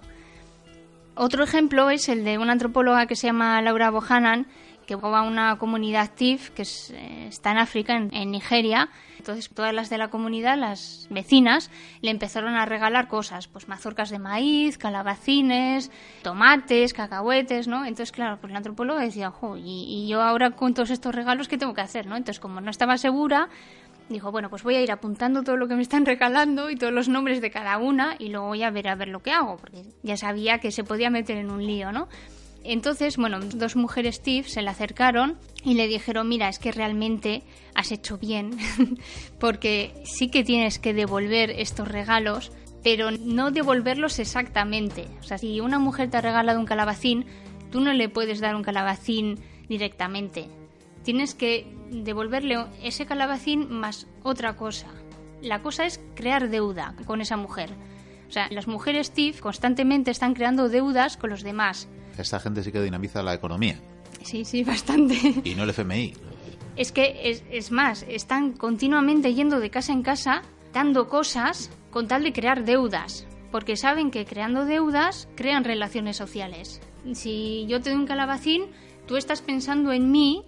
Otro 1.20 1.42
ejemplo 1.42 1.90
es 1.90 2.08
el 2.08 2.22
de 2.22 2.38
una 2.38 2.52
antropóloga 2.52 3.06
que 3.06 3.16
se 3.16 3.26
llama 3.26 3.60
Laura 3.60 3.90
Bohannan, 3.90 4.46
que 4.86 4.94
va 4.94 5.18
a 5.18 5.22
una 5.22 5.58
comunidad 5.58 6.12
TIF 6.14 6.50
que 6.50 6.62
eh, 6.62 7.26
está 7.26 7.50
en 7.50 7.58
África, 7.58 7.96
en, 7.96 8.30
Nigeria. 8.30 8.88
Entonces 9.18 9.50
todas 9.52 9.74
las 9.74 9.90
de 9.90 9.98
la 9.98 10.10
comunidad, 10.10 10.56
las 10.56 11.08
vecinas, 11.10 11.72
le 12.02 12.12
empezaron 12.12 12.54
a 12.54 12.66
regalar 12.66 13.08
cosas, 13.08 13.48
pues 13.48 13.66
mazorcas 13.66 14.10
de 14.10 14.20
maíz, 14.20 14.78
calabacines, 14.78 15.90
tomates, 16.22 16.94
cacahuetes, 16.94 17.66
¿no? 17.66 17.84
Entonces, 17.84 18.12
claro, 18.12 18.38
pues 18.40 18.52
la 18.52 18.58
antropóloga 18.58 19.00
decía, 19.00 19.32
jo, 19.32 19.56
y, 19.56 19.86
y 19.88 20.06
yo 20.06 20.22
ahora 20.22 20.52
con 20.52 20.72
todos 20.72 20.90
estos 20.90 21.12
regalos, 21.12 21.48
¿qué 21.48 21.58
tengo 21.58 21.74
que 21.74 21.80
hacer, 21.80 22.06
no? 22.06 22.16
Entonces, 22.16 22.38
como 22.38 22.60
no 22.60 22.70
estaba 22.70 22.96
segura, 22.96 23.48
dijo, 24.08 24.30
bueno, 24.30 24.50
pues 24.50 24.62
voy 24.62 24.76
a 24.76 24.82
ir 24.82 24.90
apuntando 24.90 25.42
todo 25.42 25.56
lo 25.56 25.68
que 25.68 25.74
me 25.74 25.82
están 25.82 26.06
regalando 26.06 26.70
y 26.70 26.76
todos 26.76 26.92
los 26.92 27.08
nombres 27.08 27.40
de 27.40 27.50
cada 27.50 27.78
una 27.78 28.16
y 28.18 28.28
luego 28.28 28.48
voy 28.48 28.62
a 28.62 28.70
ver 28.70 28.88
a 28.88 28.94
ver 28.94 29.08
lo 29.08 29.22
que 29.22 29.32
hago, 29.32 29.56
porque 29.56 29.82
ya 30.02 30.16
sabía 30.16 30.58
que 30.58 30.70
se 30.70 30.84
podía 30.84 31.10
meter 31.10 31.36
en 31.36 31.50
un 31.50 31.64
lío, 31.64 31.92
¿no? 31.92 32.08
Entonces, 32.64 33.16
bueno, 33.16 33.40
dos 33.40 33.76
mujeres 33.76 34.16
Steve 34.16 34.48
se 34.48 34.62
le 34.62 34.70
acercaron 34.70 35.38
y 35.64 35.74
le 35.74 35.86
dijeron, 35.86 36.28
mira, 36.28 36.48
es 36.48 36.58
que 36.58 36.72
realmente 36.72 37.42
has 37.74 37.92
hecho 37.92 38.18
bien, 38.18 38.58
porque 39.40 39.94
sí 40.04 40.28
que 40.28 40.44
tienes 40.44 40.78
que 40.78 40.92
devolver 40.92 41.50
estos 41.50 41.88
regalos, 41.88 42.52
pero 42.82 43.10
no 43.10 43.50
devolverlos 43.50 44.18
exactamente. 44.18 45.06
O 45.20 45.22
sea, 45.22 45.38
si 45.38 45.60
una 45.60 45.78
mujer 45.78 46.10
te 46.10 46.16
ha 46.16 46.20
regalado 46.20 46.58
un 46.58 46.66
calabacín, 46.66 47.26
tú 47.70 47.80
no 47.80 47.92
le 47.92 48.08
puedes 48.08 48.40
dar 48.40 48.54
un 48.54 48.62
calabacín 48.62 49.38
directamente. 49.68 50.48
Tienes 51.02 51.34
que 51.34 51.66
devolverle 51.90 52.66
ese 52.82 53.06
calabacín 53.06 53.70
más 53.70 54.06
otra 54.22 54.56
cosa. 54.56 54.88
La 55.40 55.62
cosa 55.62 55.86
es 55.86 56.00
crear 56.14 56.48
deuda 56.50 56.94
con 57.06 57.20
esa 57.20 57.36
mujer. 57.36 57.70
O 58.28 58.32
sea, 58.32 58.48
las 58.50 58.66
mujeres 58.66 59.12
TIF 59.12 59.40
constantemente 59.40 60.10
están 60.10 60.34
creando 60.34 60.68
deudas 60.68 61.16
con 61.16 61.30
los 61.30 61.42
demás. 61.42 61.88
Esta 62.18 62.40
gente 62.40 62.62
sí 62.62 62.72
que 62.72 62.82
dinamiza 62.82 63.22
la 63.22 63.34
economía. 63.34 63.80
Sí, 64.22 64.44
sí, 64.44 64.64
bastante. 64.64 65.16
Y 65.44 65.54
no 65.54 65.62
el 65.62 65.70
FMI. 65.70 66.14
Es 66.76 66.92
que 66.92 67.30
es, 67.30 67.42
es 67.50 67.72
más, 67.72 68.04
están 68.08 68.52
continuamente 68.52 69.34
yendo 69.34 69.60
de 69.60 69.70
casa 69.70 69.92
en 69.92 70.02
casa 70.02 70.42
dando 70.72 71.08
cosas 71.08 71.70
con 71.90 72.06
tal 72.06 72.22
de 72.24 72.32
crear 72.32 72.64
deudas. 72.64 73.26
Porque 73.50 73.76
saben 73.76 74.10
que 74.10 74.26
creando 74.26 74.66
deudas 74.66 75.28
crean 75.34 75.64
relaciones 75.64 76.16
sociales. 76.16 76.80
Si 77.14 77.64
yo 77.66 77.80
te 77.80 77.90
doy 77.90 77.98
un 77.98 78.06
calabacín, 78.06 78.66
tú 79.06 79.16
estás 79.16 79.40
pensando 79.40 79.92
en 79.92 80.10
mí 80.10 80.44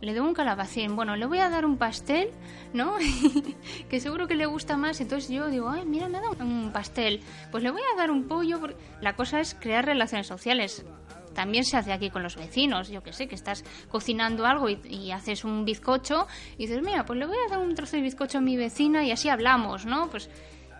le 0.00 0.14
doy 0.14 0.26
un 0.26 0.34
calabacín, 0.34 0.96
bueno, 0.96 1.16
le 1.16 1.26
voy 1.26 1.38
a 1.38 1.50
dar 1.50 1.64
un 1.64 1.76
pastel, 1.76 2.30
¿no? 2.72 2.96
que 3.88 4.00
seguro 4.00 4.26
que 4.26 4.34
le 4.34 4.46
gusta 4.46 4.76
más, 4.76 5.00
entonces 5.00 5.30
yo 5.30 5.48
digo, 5.48 5.68
ay, 5.68 5.84
mira, 5.84 6.08
me 6.08 6.18
ha 6.18 6.20
dado 6.20 6.36
un 6.44 6.70
pastel, 6.72 7.20
pues 7.50 7.62
le 7.62 7.70
voy 7.70 7.82
a 7.92 7.96
dar 7.96 8.10
un 8.10 8.24
pollo. 8.24 8.60
La 9.00 9.14
cosa 9.16 9.40
es 9.40 9.54
crear 9.54 9.84
relaciones 9.84 10.26
sociales. 10.26 10.84
También 11.34 11.64
se 11.64 11.76
hace 11.76 11.92
aquí 11.92 12.10
con 12.10 12.22
los 12.22 12.36
vecinos, 12.36 12.88
yo 12.88 13.02
que 13.02 13.12
sé, 13.12 13.26
que 13.26 13.34
estás 13.34 13.64
cocinando 13.88 14.46
algo 14.46 14.68
y, 14.68 15.10
haces 15.10 15.44
un 15.44 15.64
bizcocho 15.64 16.28
y 16.56 16.66
dices, 16.66 16.82
mira, 16.82 17.04
pues 17.04 17.18
le 17.18 17.26
voy 17.26 17.36
a 17.46 17.50
dar 17.50 17.58
un 17.58 17.74
trozo 17.74 17.96
de 17.96 18.02
bizcocho 18.02 18.38
a 18.38 18.40
mi 18.40 18.56
vecina 18.56 19.04
y 19.04 19.10
así 19.10 19.28
hablamos, 19.28 19.84
¿no? 19.84 20.08
Pues 20.08 20.30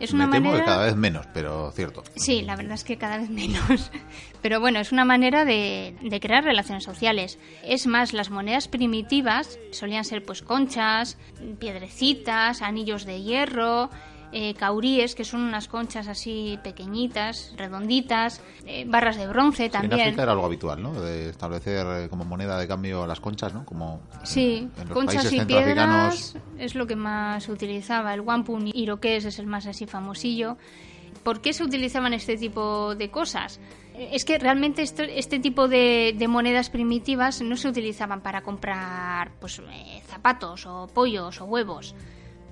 es 0.00 0.12
una 0.12 0.26
Me 0.26 0.40
manera... 0.40 0.64
cada 0.64 0.84
vez 0.86 0.96
menos, 0.96 1.26
pero 1.32 1.70
cierto. 1.72 2.02
Sí, 2.16 2.42
la 2.42 2.56
verdad 2.56 2.74
es 2.74 2.84
que 2.84 2.98
cada 2.98 3.18
vez 3.18 3.30
menos. 3.30 3.90
Pero 4.42 4.60
bueno, 4.60 4.78
es 4.78 4.92
una 4.92 5.06
manera 5.06 5.46
de, 5.46 5.96
crear 6.20 6.44
relaciones 6.44 6.84
sociales. 6.84 7.38
Es 7.62 7.86
más, 7.86 8.12
las 8.12 8.28
monedas 8.28 8.68
primitivas 8.68 9.58
solían 9.70 10.04
ser 10.04 10.22
pues 10.22 10.42
conchas, 10.42 11.16
piedrecitas, 11.58 12.60
anillos 12.60 13.06
de 13.06 13.22
hierro, 13.22 13.88
eh, 14.36 14.52
cauríes, 14.54 15.14
que 15.14 15.24
son 15.24 15.42
unas 15.42 15.68
conchas 15.68 16.08
así 16.08 16.58
pequeñitas, 16.64 17.54
redonditas, 17.56 18.40
eh, 18.66 18.84
barras 18.84 19.16
de 19.16 19.28
bronce 19.28 19.70
también. 19.70 19.92
en 19.92 20.06
África 20.08 20.24
era 20.24 20.32
algo 20.32 20.44
habitual, 20.44 20.82
¿no? 20.82 20.92
De 21.00 21.30
establecer 21.30 21.86
eh, 21.86 22.08
como 22.08 22.24
moneda 22.24 22.58
de 22.58 22.66
cambio 22.66 23.06
las 23.06 23.20
conchas, 23.20 23.54
¿no? 23.54 23.64
Como 23.64 24.00
sí, 24.24 24.68
conchas 24.92 25.32
y 25.32 25.44
piedras 25.44 26.36
es 26.58 26.74
lo 26.74 26.84
que 26.84 26.96
más 26.96 27.44
se 27.44 27.52
utilizaba. 27.52 28.12
El 28.12 28.22
wampum 28.22 28.72
iroqués 28.74 29.24
es 29.24 29.38
el 29.38 29.46
más 29.46 29.66
así 29.66 29.86
famosillo. 29.86 30.56
¿Por 31.22 31.40
qué 31.40 31.52
se 31.52 31.62
utilizaban 31.62 32.12
este 32.12 32.36
tipo 32.36 32.96
de 32.96 33.12
cosas? 33.12 33.60
Es 33.94 34.24
que 34.24 34.40
realmente 34.40 34.82
este, 34.82 35.38
tipo 35.38 35.68
de, 35.68 36.16
monedas 36.28 36.70
primitivas 36.70 37.40
no 37.40 37.56
se 37.56 37.68
utilizaban 37.68 38.20
para 38.20 38.42
comprar 38.42 39.30
pues, 39.38 39.60
eh, 39.60 40.02
zapatos 40.08 40.66
o 40.66 40.88
pollos 40.92 41.40
o 41.40 41.44
huevos. 41.44 41.94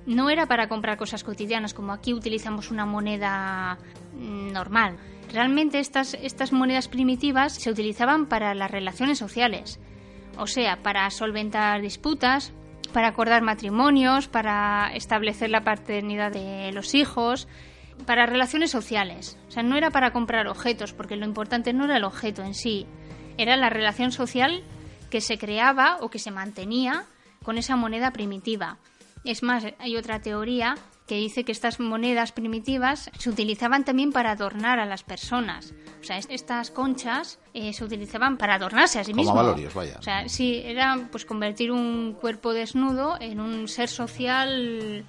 No 0.06 0.30
era 0.30 0.46
para 0.46 0.68
comprar 0.68 0.96
cosas 0.96 1.22
cotidianas 1.24 1.74
como 1.74 1.92
aquí 1.92 2.12
utilizamos 2.12 2.70
una 2.70 2.86
moneda 2.86 3.78
normal. 4.14 4.96
Realmente 5.32 5.78
estas, 5.78 6.14
estas 6.14 6.52
monedas 6.52 6.88
primitivas 6.88 7.54
se 7.54 7.70
utilizaban 7.70 8.26
para 8.26 8.54
las 8.54 8.70
relaciones 8.70 9.18
sociales, 9.18 9.80
o 10.36 10.46
sea, 10.46 10.82
para 10.82 11.08
solventar 11.10 11.80
disputas, 11.80 12.52
para 12.92 13.08
acordar 13.08 13.42
matrimonios, 13.42 14.28
para 14.28 14.92
establecer 14.94 15.50
la 15.50 15.64
paternidad 15.64 16.32
de 16.32 16.70
los 16.72 16.94
hijos, 16.94 17.48
para 18.06 18.26
relaciones 18.26 18.70
sociales. 18.70 19.38
O 19.48 19.50
sea, 19.50 19.62
no 19.62 19.76
era 19.76 19.90
para 19.90 20.12
comprar 20.12 20.46
objetos, 20.48 20.92
porque 20.92 21.16
lo 21.16 21.24
importante 21.24 21.72
no 21.72 21.84
era 21.84 21.96
el 21.96 22.04
objeto 22.04 22.42
en 22.42 22.54
sí, 22.54 22.86
era 23.38 23.56
la 23.56 23.70
relación 23.70 24.12
social 24.12 24.62
que 25.10 25.20
se 25.20 25.38
creaba 25.38 25.98
o 26.00 26.10
que 26.10 26.18
se 26.18 26.30
mantenía 26.30 27.04
con 27.42 27.58
esa 27.58 27.76
moneda 27.76 28.12
primitiva. 28.12 28.78
Es 29.24 29.42
más, 29.42 29.64
hay 29.78 29.96
otra 29.96 30.20
teoría 30.20 30.74
que 31.06 31.16
dice 31.16 31.44
que 31.44 31.52
estas 31.52 31.80
monedas 31.80 32.32
primitivas 32.32 33.10
se 33.18 33.30
utilizaban 33.30 33.84
también 33.84 34.12
para 34.12 34.30
adornar 34.30 34.78
a 34.78 34.86
las 34.86 35.02
personas. 35.02 35.74
O 36.00 36.04
sea, 36.04 36.18
estas 36.18 36.70
conchas 36.70 37.38
eh, 37.54 37.72
se 37.72 37.84
utilizaban 37.84 38.36
para 38.36 38.54
adornarse 38.54 38.98
a 38.98 39.04
sí 39.04 39.12
mismos. 39.12 39.34
Como 39.34 39.44
valorios, 39.44 39.74
vaya. 39.74 39.96
O 39.98 40.02
sea, 40.02 40.28
sí, 40.28 40.62
era 40.64 41.08
pues 41.10 41.24
convertir 41.24 41.70
un 41.70 42.16
cuerpo 42.20 42.52
desnudo 42.52 43.16
en 43.20 43.40
un 43.40 43.68
ser 43.68 43.88
social 43.88 45.04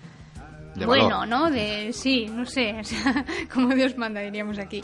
bueno, 0.75 1.25
¿no? 1.25 1.49
De, 1.49 1.93
sí, 1.93 2.27
no 2.27 2.45
sé, 2.45 2.81
como 3.53 3.69
Dios 3.69 3.97
manda, 3.97 4.21
diríamos 4.21 4.59
aquí. 4.59 4.83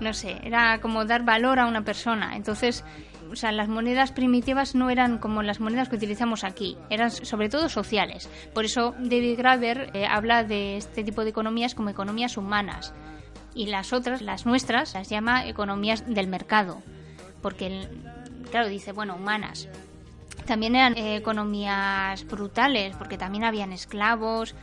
No 0.00 0.12
sé, 0.12 0.38
era 0.42 0.80
como 0.80 1.04
dar 1.04 1.24
valor 1.24 1.60
a 1.60 1.66
una 1.66 1.82
persona. 1.84 2.36
Entonces, 2.36 2.84
o 3.32 3.36
sea, 3.36 3.50
las 3.50 3.68
monedas 3.68 4.12
primitivas 4.12 4.74
no 4.74 4.90
eran 4.90 5.18
como 5.18 5.42
las 5.42 5.58
monedas 5.58 5.88
que 5.88 5.96
utilizamos 5.96 6.44
aquí, 6.44 6.76
eran 6.90 7.10
sobre 7.10 7.48
todo 7.48 7.68
sociales. 7.68 8.28
Por 8.52 8.66
eso 8.66 8.94
David 8.98 9.38
Graver 9.38 9.90
eh, 9.94 10.06
habla 10.06 10.44
de 10.44 10.76
este 10.76 11.02
tipo 11.02 11.24
de 11.24 11.30
economías 11.30 11.74
como 11.74 11.88
economías 11.88 12.36
humanas. 12.36 12.94
Y 13.54 13.66
las 13.66 13.92
otras, 13.92 14.22
las 14.22 14.46
nuestras, 14.46 14.94
las 14.94 15.08
llama 15.08 15.46
economías 15.46 16.04
del 16.06 16.28
mercado. 16.28 16.82
Porque, 17.40 17.88
claro, 18.50 18.68
dice, 18.68 18.92
bueno, 18.92 19.16
humanas. 19.16 19.68
También 20.46 20.74
eran 20.74 20.96
eh, 20.96 21.16
economías 21.16 22.26
brutales, 22.26 22.96
porque 22.96 23.18
también 23.18 23.44
habían 23.44 23.72
esclavos, 23.72 24.54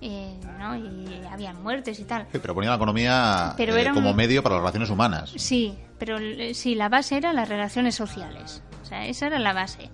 eh, 0.00 0.34
¿no? 0.58 0.76
y 0.76 1.24
habían 1.30 1.62
muertes 1.62 1.98
y 1.98 2.04
tal. 2.04 2.26
pero 2.30 2.54
ponía 2.54 2.70
la 2.70 2.76
economía 2.76 3.54
eh, 3.58 3.90
como 3.94 4.12
medio 4.12 4.42
para 4.42 4.56
las 4.56 4.62
relaciones 4.62 4.90
humanas. 4.90 5.32
Sí, 5.36 5.74
pero 5.98 6.18
eh, 6.18 6.54
sí, 6.54 6.74
la 6.74 6.88
base 6.88 7.16
era 7.16 7.32
las 7.32 7.48
relaciones 7.48 7.94
sociales. 7.94 8.62
O 8.82 8.84
sea, 8.84 9.06
esa 9.06 9.26
era 9.26 9.38
la 9.38 9.52
base. 9.52 9.90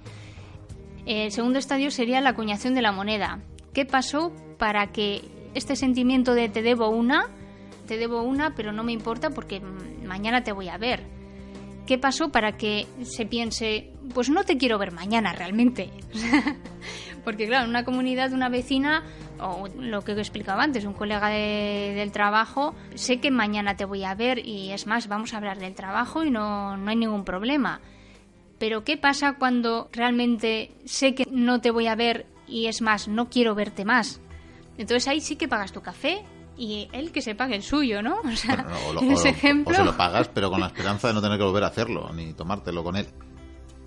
El 1.06 1.32
segundo 1.32 1.59
estadio 1.59 1.90
sería 1.90 2.21
la 2.21 2.30
acuñación 2.30 2.75
de 2.75 2.82
la 2.82 2.92
moneda. 2.92 3.40
¿Qué 3.73 3.87
pasó 3.87 4.32
para 4.59 4.92
que 4.92 5.23
este 5.54 5.76
sentimiento 5.76 6.35
de 6.35 6.49
te 6.49 6.62
debo 6.62 6.88
una, 6.88 7.26
te 7.87 7.97
debo 7.97 8.23
una, 8.23 8.54
pero 8.54 8.73
no 8.73 8.85
me 8.85 8.92
importa 8.92 9.30
porque 9.30 9.61
mañana 9.61 10.44
te 10.44 10.52
voy 10.52 10.68
a 10.68 10.78
ver? 10.78 11.04
¿Qué 11.87 11.99
pasó 11.99 12.30
para 12.30 12.56
que 12.56 12.87
se 13.02 13.26
piense, 13.26 13.92
pues 14.14 14.30
no 14.30 14.44
te 14.44 14.56
quiero 14.56 14.78
ver 14.78 14.92
mañana 14.92 15.32
realmente? 15.32 15.90
Porque 17.25 17.47
claro, 17.47 17.64
en 17.64 17.71
una 17.71 17.85
comunidad, 17.85 18.32
una 18.32 18.49
vecina, 18.49 19.04
o 19.43 19.69
lo 19.79 20.03
que 20.03 20.13
he 20.13 20.19
explicado 20.19 20.61
antes, 20.61 20.85
un 20.85 20.95
colega 20.95 21.29
del 21.29 22.13
trabajo, 22.13 22.75
sé 22.95 23.21
que 23.21 23.31
mañana 23.31 23.77
te 23.77 23.85
voy 23.85 24.05
a 24.05 24.15
ver 24.15 24.39
y 24.39 24.71
es 24.71 24.87
más, 24.87 25.09
vamos 25.09 25.35
a 25.35 25.39
hablar 25.39 25.59
del 25.59 25.75
trabajo 25.75 26.25
y 26.25 26.31
no, 26.31 26.77
no 26.77 26.91
hay 26.91 26.97
ningún 26.97 27.25
problema. 27.25 27.81
Pero 28.59 28.85
¿qué 28.85 28.97
pasa 28.97 29.35
cuando 29.39 29.89
realmente 29.93 30.71
sé 30.85 31.15
que 31.15 31.27
no 31.31 31.61
te 31.61 31.71
voy 31.71 31.89
a 31.89 31.97
ver 31.97 32.27
y 32.47 32.67
es 32.67 32.81
más, 32.81 33.09
no 33.09 33.29
quiero 33.29 33.55
verte 33.55 33.85
más? 33.85 34.21
Entonces 34.79 35.09
ahí 35.09 35.21
sí 35.21 35.37
que 35.37 35.49
pagas 35.49 35.73
tu 35.73 35.83
café 35.83 36.25
y 36.57 36.89
él 36.93 37.13
que 37.13 37.23
se 37.23 37.35
pague 37.35 37.57
el 37.57 37.63
suyo, 37.63 38.03
¿no? 38.03 38.19
O 38.25 38.37
sea, 38.37 38.67
en 39.01 39.13
ese 39.13 39.31
ejemplo... 39.31 39.75
o 39.75 39.77
se 39.77 39.85
lo 39.85 39.97
pagas, 39.97 40.29
pero 40.29 40.51
con 40.51 40.61
la 40.61 40.67
esperanza 40.69 41.09
de 41.09 41.15
no 41.15 41.23
tener 41.23 41.39
que 41.39 41.45
volver 41.45 41.65
a 41.65 41.69
hacerlo, 41.69 42.13
ni 42.13 42.33
tomártelo 42.35 42.85
con 42.85 42.97
él. 42.97 43.07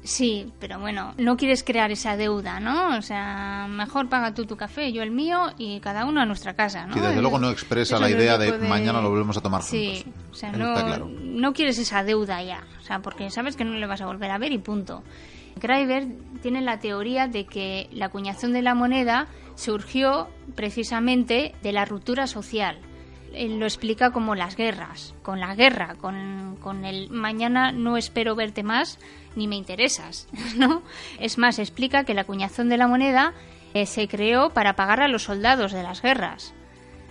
Sí, 0.06 0.54
pero 0.60 0.80
bueno, 0.80 1.16
no 1.18 1.36
quieres 1.36 1.64
crear 1.64 1.92
esa 1.92 2.16
deuda, 2.16 2.60
¿no? 2.60 2.96
O 2.96 3.02
sea, 3.02 3.68
mejor 3.68 4.08
paga 4.08 4.36
tú 4.36 4.46
tu 4.46 4.56
café, 4.56 4.94
yo 4.94 5.02
el 5.02 5.10
mío 5.10 5.52
y 5.58 5.80
cada 5.80 6.06
uno 6.06 6.22
a 6.22 6.26
nuestra 6.26 6.54
casa, 6.54 6.86
¿no? 6.86 6.94
Sí, 6.94 7.00
desde 7.00 7.22
luego 7.22 7.40
no 7.40 7.50
expresa 7.50 8.00
la 8.00 8.10
idea 8.10 8.38
de, 8.38 8.56
mañana 8.60 9.02
lo 9.02 9.10
volvemos 9.10 9.36
a 9.36 9.42
tomar 9.42 9.64
sí, 9.64 10.04
juntos. 10.04 10.24
o 10.32 10.36
sea, 10.36 10.52
no, 10.52 11.10
no 11.10 11.54
quieres 11.54 11.80
esa 11.80 12.04
deuda 12.04 12.44
ya, 12.44 12.64
o 12.80 12.84
sea, 12.84 13.00
porque 13.00 13.32
sabes 13.32 13.56
que 13.56 13.66
no 13.66 13.74
le 13.74 13.88
vas 13.88 14.02
a 14.02 14.06
volver 14.06 14.30
a 14.30 14.38
ver 14.38 14.52
y 14.52 14.60
punto. 14.60 15.04
Greiber 15.60 16.08
tiene 16.42 16.62
la 16.62 16.80
teoría 16.80 17.28
de 17.28 17.46
que 17.46 17.90
la 17.92 18.08
acuñación 18.08 18.54
de 18.54 18.62
la 18.62 18.76
moneda 18.76 19.28
surgió 19.56 20.28
precisamente 20.54 21.56
de 21.64 21.72
la 21.72 21.86
ruptura 21.86 22.28
social 22.28 22.78
lo 23.36 23.66
explica 23.66 24.12
como 24.12 24.36
las 24.36 24.56
guerras, 24.56 25.14
con 25.22 25.40
la 25.40 25.56
guerra, 25.56 25.96
con, 25.96 26.58
con, 26.62 26.86
el 26.86 27.10
mañana 27.10 27.72
no 27.72 27.98
espero 27.98 28.36
verte 28.36 28.64
más, 28.64 29.00
ni 29.36 29.48
me 29.48 29.56
interesas, 29.56 30.28
¿no? 30.58 30.84
Es 31.20 31.38
más, 31.38 31.60
explica 31.60 32.04
que 32.04 32.14
la 32.14 32.22
acuñación 32.22 32.70
de 32.70 32.78
la 32.78 32.88
moneda 32.88 33.34
eh, 33.74 33.86
se 33.86 34.08
creó 34.08 34.50
para 34.52 34.76
pagar 34.76 35.02
a 35.02 35.08
los 35.08 35.24
soldados 35.24 35.72
de 35.72 35.84
las 35.84 36.02
guerras. 36.02 36.54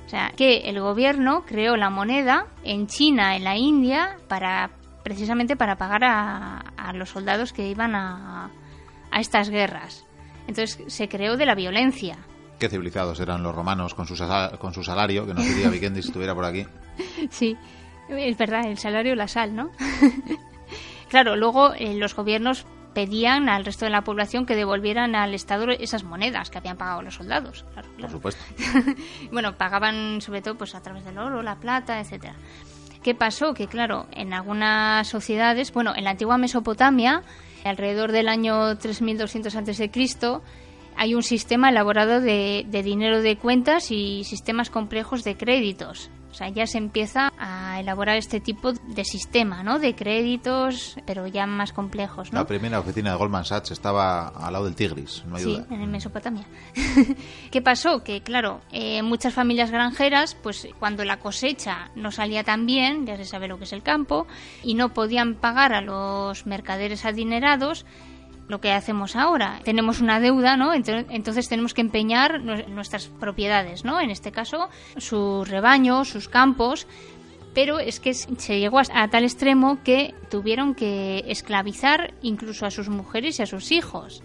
O 0.07 0.09
sea, 0.09 0.33
que 0.37 0.69
el 0.69 0.81
gobierno 0.81 1.45
creó 1.47 1.76
la 1.76 1.90
moneda 1.90 2.47
en 2.62 2.87
China, 2.87 3.37
en 3.37 3.45
la 3.45 3.57
India, 3.57 4.19
para 4.28 4.71
precisamente 5.02 5.57
para 5.57 5.76
pagar 5.76 6.04
a, 6.04 6.59
a 6.76 6.93
los 6.95 7.11
soldados 7.11 7.52
que 7.52 7.69
iban 7.69 7.95
a, 7.95 8.50
a 9.11 9.21
estas 9.21 9.49
guerras. 9.49 10.04
Entonces 10.47 10.78
se 10.93 11.09
creó 11.09 11.37
de 11.37 11.47
la 11.47 11.54
violencia. 11.54 12.19
Qué 12.64 12.71
civilizados 12.71 13.21
eran 13.21 13.42
los 13.42 13.54
romanos 13.54 13.92
con 13.92 14.06
su, 14.06 14.16
con 14.59 14.73
su 14.73 14.83
salario, 14.83 15.26
que 15.26 15.35
no 15.35 15.42
sería 15.42 15.68
Vikendi 15.68 16.00
si 16.00 16.09
estuviera 16.09 16.35
por 16.35 16.47
aquí. 16.47 16.66
Sí, 17.30 17.59
es 18.09 18.38
verdad, 18.38 18.64
el 18.64 18.78
salario 18.78 19.14
la 19.14 19.28
sal, 19.28 19.54
¿no? 19.54 19.71
Claro, 21.11 21.37
luego 21.37 21.75
eh, 21.75 21.92
los 21.94 22.16
gobiernos 22.16 22.64
pedían 22.94 23.50
al 23.50 23.66
resto 23.66 23.85
de 23.85 23.90
la 23.90 24.00
población 24.00 24.47
que 24.47 24.56
devolvieran 24.56 25.14
al 25.14 25.35
Estado 25.35 25.66
esas 25.73 26.04
monedas 26.04 26.49
que 26.49 26.56
habían 26.56 26.78
pagado 26.78 27.02
los 27.02 27.16
soldados. 27.16 27.66
Por 28.00 28.11
supuesto. 28.11 28.42
bueno, 29.30 29.59
pagaban 29.59 30.23
sobre 30.23 30.40
todo 30.40 30.54
pues 30.54 30.75
a 30.75 30.80
través 30.80 31.04
del 31.04 31.18
oro, 31.18 31.42
la 31.42 31.56
plata, 31.56 32.00
etcétera. 32.00 32.35
¿Qué 33.02 33.14
pasó? 33.14 33.52
Que 33.52 33.66
claro, 33.66 34.06
en 34.11 34.33
algunas 34.33 35.06
sociedades, 35.06 35.71
bueno, 35.71 35.92
en 35.94 36.04
la 36.04 36.12
antigua 36.12 36.38
Mesopotamia, 36.38 37.25
alrededor 37.62 38.11
del 38.11 38.28
año 38.28 38.78
3200 38.78 39.54
a.C., 39.54 39.90
hay 40.97 41.15
un 41.15 41.23
sistema 41.23 41.71
elaborado 41.71 42.21
de, 42.21 42.67
de 42.69 42.83
dinero 42.83 43.23
de 43.23 43.37
cuentas 43.37 43.91
y 43.91 44.25
sistemas 44.25 44.71
complejos 44.71 45.25
de 45.25 45.37
créditos. 45.37 46.11
O 46.35 46.37
sea, 46.37 46.49
ya 46.49 46.67
se 46.67 46.79
empieza 46.79 47.33
a 47.39 47.79
elaborar 47.79 48.17
este 48.17 48.41
tipo 48.41 48.73
de 48.73 49.05
sistema, 49.05 49.63
¿no? 49.63 49.79
De 49.79 49.95
créditos, 49.95 50.97
pero 51.07 51.29
ya 51.29 51.47
más 51.47 51.73
complejos, 51.73 52.33
¿no? 52.33 52.41
La 52.41 52.45
primera 52.45 52.81
oficina 52.81 53.13
de 53.13 53.17
Goldman 53.17 53.45
Sachs 53.45 53.71
estaba 53.71 54.27
al 54.31 54.53
lado 54.53 54.65
del 54.65 54.75
Tigris, 54.75 55.23
no 55.29 55.37
hay 55.37 55.45
sí, 55.45 55.63
en 55.71 55.89
Mesopotamia. 55.93 56.45
¿Qué 57.53 57.63
pasó? 57.63 58.03
Que, 58.03 58.21
claro, 58.23 58.63
eh, 58.73 59.01
muchas 59.05 59.33
familias 59.33 59.71
granjeras, 59.71 60.37
pues 60.43 60.67
cuando 60.81 61.05
la 61.05 61.21
cosecha 61.21 61.93
no 61.95 62.11
salía 62.11 62.43
tan 62.43 62.67
bien, 62.67 63.07
ya 63.07 63.17
se 63.17 63.27
sabe 63.27 63.47
lo 63.47 63.59
que 63.59 63.65
es 63.65 63.73
el 63.73 63.85
campo, 63.85 64.27
y 64.65 64.75
no 64.75 64.93
podían 64.93 65.37
pagar 65.37 65.73
a 65.73 65.83
los 65.83 66.47
mercaderes 66.47 67.05
adinerados, 67.05 67.87
lo 68.49 68.61
que 68.61 68.73
hacemos 68.73 69.17
ahora. 69.17 69.61
Tenemos 69.65 70.01
una 70.01 70.21
deuda, 70.21 70.57
¿no? 70.57 70.73
Entonces 70.75 71.49
tenemos 71.49 71.75
que 71.75 71.81
empeñar 71.81 72.43
nuestras 72.43 73.07
propiedades, 73.07 73.85
¿no? 73.85 74.01
En 74.01 74.11
este 74.11 74.33
caso, 74.33 74.69
sus 74.97 75.49
rebaños, 75.49 76.09
sus 76.09 76.29
campos. 76.29 76.87
Pero 77.55 77.79
es 77.79 78.01
que 78.01 78.15
se 78.15 78.59
llegó 78.59 78.81
a 78.81 79.09
tal 79.09 79.23
extremo 79.23 79.79
que 79.85 80.13
tuvieron 80.29 80.75
que 80.75 81.25
esclavizar 81.29 82.13
incluso 82.21 82.67
a 82.67 82.73
sus 82.73 82.89
mujeres 82.89 83.39
y 83.39 83.43
a 83.45 83.47
sus 83.47 83.71
hijos. 83.71 84.25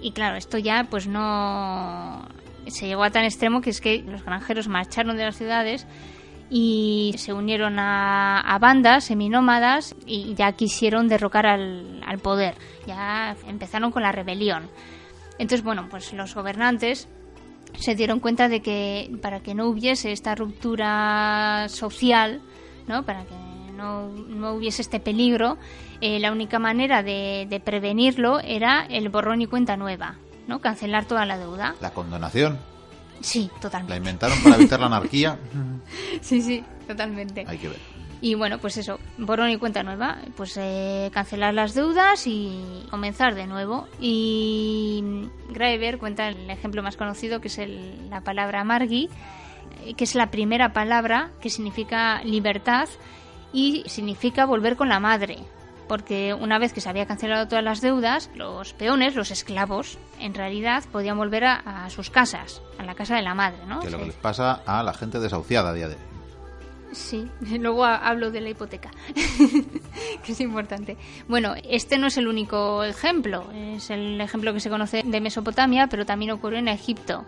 Y 0.00 0.12
claro, 0.12 0.36
esto 0.36 0.56
ya 0.56 0.86
pues 0.88 1.06
no... 1.06 2.28
Se 2.68 2.86
llegó 2.86 3.02
a 3.02 3.10
tal 3.10 3.24
extremo 3.24 3.60
que 3.60 3.70
es 3.70 3.80
que 3.80 4.02
los 4.02 4.24
granjeros 4.24 4.68
marcharon 4.68 5.16
de 5.16 5.24
las 5.24 5.36
ciudades 5.36 5.86
y 6.50 7.14
se 7.16 7.32
unieron 7.32 7.78
a, 7.78 8.58
bandas 8.60 9.04
seminómadas 9.04 9.94
y 10.04 10.34
ya 10.34 10.52
quisieron 10.52 11.08
derrocar 11.08 11.46
al, 11.46 12.02
al, 12.04 12.18
poder, 12.18 12.56
ya 12.86 13.36
empezaron 13.46 13.92
con 13.92 14.02
la 14.02 14.12
rebelión. 14.12 14.68
Entonces, 15.38 15.64
bueno, 15.64 15.86
pues 15.88 16.12
los 16.12 16.34
gobernantes 16.34 17.08
se 17.78 17.94
dieron 17.94 18.20
cuenta 18.20 18.48
de 18.48 18.60
que 18.60 19.10
para 19.22 19.40
que 19.40 19.54
no 19.54 19.68
hubiese 19.68 20.12
esta 20.12 20.34
ruptura 20.34 21.66
social, 21.68 22.42
¿no? 22.86 23.04
para 23.04 23.24
que 23.24 23.34
no, 23.76 24.08
no 24.08 24.54
hubiese 24.54 24.82
este 24.82 25.00
peligro, 25.00 25.56
eh, 26.00 26.18
la 26.18 26.32
única 26.32 26.58
manera 26.58 27.02
de, 27.02 27.46
de, 27.48 27.60
prevenirlo 27.60 28.40
era 28.40 28.84
el 28.86 29.08
borrón 29.08 29.40
y 29.40 29.46
cuenta 29.46 29.76
nueva, 29.76 30.16
¿no? 30.46 30.60
cancelar 30.60 31.04
toda 31.06 31.24
la 31.24 31.38
deuda. 31.38 31.74
La 31.80 31.90
condonación. 31.90 32.58
Sí, 33.20 33.50
totalmente. 33.60 33.92
La 33.92 33.96
inventaron 33.98 34.42
para 34.42 34.56
evitar 34.56 34.80
la 34.80 34.86
anarquía. 34.86 35.38
sí, 36.20 36.40
sí, 36.42 36.64
totalmente. 36.86 37.44
Hay 37.46 37.58
que 37.58 37.68
ver. 37.68 37.78
Y 38.22 38.34
bueno, 38.34 38.58
pues 38.58 38.76
eso, 38.76 39.00
borrón 39.16 39.48
y 39.48 39.56
cuenta 39.56 39.82
nueva, 39.82 40.18
pues 40.36 40.54
eh, 40.58 41.10
cancelar 41.12 41.54
las 41.54 41.74
deudas 41.74 42.26
y 42.26 42.86
comenzar 42.90 43.34
de 43.34 43.46
nuevo. 43.46 43.88
Y 43.98 45.02
Graeber 45.48 45.98
cuenta 45.98 46.28
el 46.28 46.50
ejemplo 46.50 46.82
más 46.82 46.98
conocido, 46.98 47.40
que 47.40 47.48
es 47.48 47.58
el, 47.58 48.10
la 48.10 48.20
palabra 48.20 48.62
margi, 48.62 49.08
eh, 49.84 49.94
que 49.94 50.04
es 50.04 50.14
la 50.14 50.30
primera 50.30 50.74
palabra 50.74 51.30
que 51.40 51.48
significa 51.48 52.22
libertad 52.22 52.88
y 53.54 53.84
significa 53.86 54.44
volver 54.44 54.76
con 54.76 54.90
la 54.90 55.00
madre. 55.00 55.38
Porque 55.90 56.32
una 56.34 56.60
vez 56.60 56.72
que 56.72 56.80
se 56.80 56.88
había 56.88 57.04
cancelado 57.04 57.48
todas 57.48 57.64
las 57.64 57.80
deudas, 57.80 58.30
los 58.36 58.72
peones, 58.74 59.16
los 59.16 59.32
esclavos, 59.32 59.98
en 60.20 60.34
realidad 60.34 60.84
podían 60.92 61.18
volver 61.18 61.42
a, 61.44 61.56
a 61.84 61.90
sus 61.90 62.10
casas, 62.10 62.62
a 62.78 62.84
la 62.84 62.94
casa 62.94 63.16
de 63.16 63.22
la 63.22 63.34
madre, 63.34 63.58
¿no? 63.66 63.80
Que 63.80 63.86
es 63.88 63.92
lo 63.92 63.98
que 63.98 64.06
les 64.06 64.14
pasa 64.14 64.62
a 64.64 64.84
la 64.84 64.94
gente 64.94 65.18
desahuciada 65.18 65.70
a 65.70 65.72
día 65.72 65.88
de 65.88 65.94
hoy. 65.96 66.00
Sí, 66.92 67.28
luego 67.58 67.84
ha- 67.84 67.96
hablo 67.96 68.30
de 68.30 68.40
la 68.40 68.50
hipoteca, 68.50 68.92
que 70.24 70.30
es 70.32 70.40
importante. 70.40 70.96
Bueno, 71.26 71.54
este 71.68 71.98
no 71.98 72.06
es 72.06 72.16
el 72.18 72.28
único 72.28 72.84
ejemplo, 72.84 73.50
es 73.52 73.90
el 73.90 74.20
ejemplo 74.20 74.52
que 74.54 74.60
se 74.60 74.70
conoce 74.70 75.02
de 75.04 75.20
Mesopotamia, 75.20 75.88
pero 75.88 76.06
también 76.06 76.30
ocurrió 76.30 76.60
en 76.60 76.68
Egipto. 76.68 77.24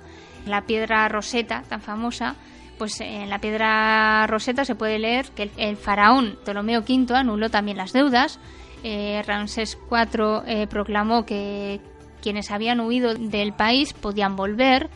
La 0.47 0.63
piedra 0.67 1.09
Roseta, 1.09 1.65
tan 1.69 1.81
famosa, 1.81 2.37
pues 2.79 3.01
en 3.01 3.31
la 3.31 3.39
piedra 3.39 4.27
Roseta 4.27 4.65
se 4.65 4.75
puede 4.75 4.99
leer 4.99 5.31
que 5.31 5.45
el, 5.45 5.51
el 5.57 5.77
faraón 5.77 6.39
Ptolomeo 6.45 6.81
V 6.81 7.15
anuló 7.15 7.51
también 7.51 7.77
las 7.77 7.93
deudas. 7.93 8.39
Eh, 8.85 9.23
Ramsés 9.27 9.79
IV 9.91 10.43
eh, 10.47 10.67
proclamó 10.67 11.25
que 11.25 11.81
quienes 12.21 12.51
habían 12.51 12.81
huido 12.81 13.15
del 13.15 13.53
país 13.53 13.93
podían 13.93 14.37
volver 14.37 14.91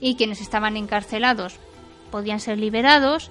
y 0.00 0.16
quienes 0.16 0.40
estaban 0.40 0.76
encarcelados 0.76 1.58
podían 2.10 2.40
ser 2.40 2.58
liberados. 2.58 3.30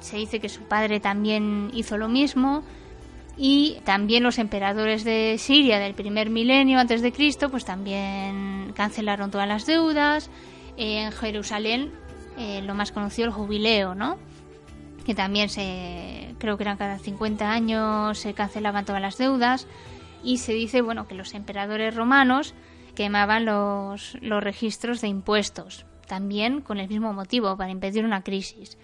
Se 0.00 0.16
dice 0.16 0.40
que 0.40 0.48
su 0.48 0.62
padre 0.62 1.00
también 1.00 1.70
hizo 1.74 1.96
lo 1.96 2.08
mismo 2.08 2.62
y 3.36 3.78
también 3.84 4.22
los 4.22 4.38
emperadores 4.38 5.04
de 5.04 5.36
Siria 5.38 5.78
del 5.78 5.94
primer 5.94 6.30
milenio 6.30 6.78
antes 6.78 7.02
de 7.02 7.12
Cristo 7.12 7.50
pues 7.50 7.64
también 7.64 8.72
cancelaron 8.74 9.30
todas 9.30 9.48
las 9.48 9.66
deudas. 9.66 10.30
En 10.76 11.12
Jerusalén 11.12 11.92
eh, 12.36 12.62
lo 12.62 12.74
más 12.74 12.92
conocido 12.92 13.26
el 13.26 13.32
jubileo, 13.32 13.94
¿no? 13.94 14.18
Que 15.04 15.14
también 15.14 15.48
se 15.48 16.34
creo 16.38 16.56
que 16.56 16.64
eran 16.64 16.76
cada 16.76 16.98
50 16.98 17.50
años 17.50 18.18
se 18.18 18.34
cancelaban 18.34 18.84
todas 18.84 19.00
las 19.00 19.16
deudas 19.16 19.66
y 20.22 20.38
se 20.38 20.52
dice 20.52 20.82
bueno 20.82 21.06
que 21.08 21.14
los 21.14 21.34
emperadores 21.34 21.94
romanos 21.94 22.54
quemaban 22.94 23.44
los, 23.44 24.18
los 24.20 24.42
registros 24.42 25.00
de 25.00 25.08
impuestos 25.08 25.86
también 26.06 26.60
con 26.60 26.78
el 26.78 26.88
mismo 26.88 27.12
motivo 27.12 27.56
para 27.56 27.70
impedir 27.70 28.04
una 28.04 28.22
crisis. 28.22 28.78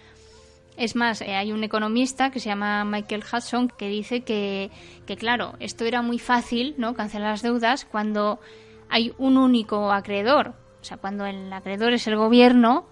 Es 0.77 0.97
más, 0.97 1.21
eh, 1.21 1.35
hay 1.35 1.53
un 1.53 1.65
economista 1.65 2.31
que 2.31 2.41
se 2.41 2.49
llama 2.49 2.85
Michael 2.85 3.25
Hudson 3.31 3.69
que 3.69 3.89
dice 3.89 4.23
que, 4.23 4.71
que, 5.07 5.17
claro, 5.17 5.55
esto 5.61 5.85
era 5.85 6.03
muy 6.03 6.19
fácil, 6.19 6.75
¿no? 6.79 6.95
Cancelar 6.95 7.31
las 7.31 7.43
deudas 7.43 7.85
cuando 7.85 8.41
hay 8.89 9.13
un 9.19 9.37
único 9.37 9.93
acreedor. 9.93 10.55
O 10.81 10.85
sea, 10.85 10.97
cuando 10.97 11.27
el 11.27 11.53
acreedor 11.53 11.93
es 11.93 12.07
el 12.07 12.17
gobierno, 12.17 12.87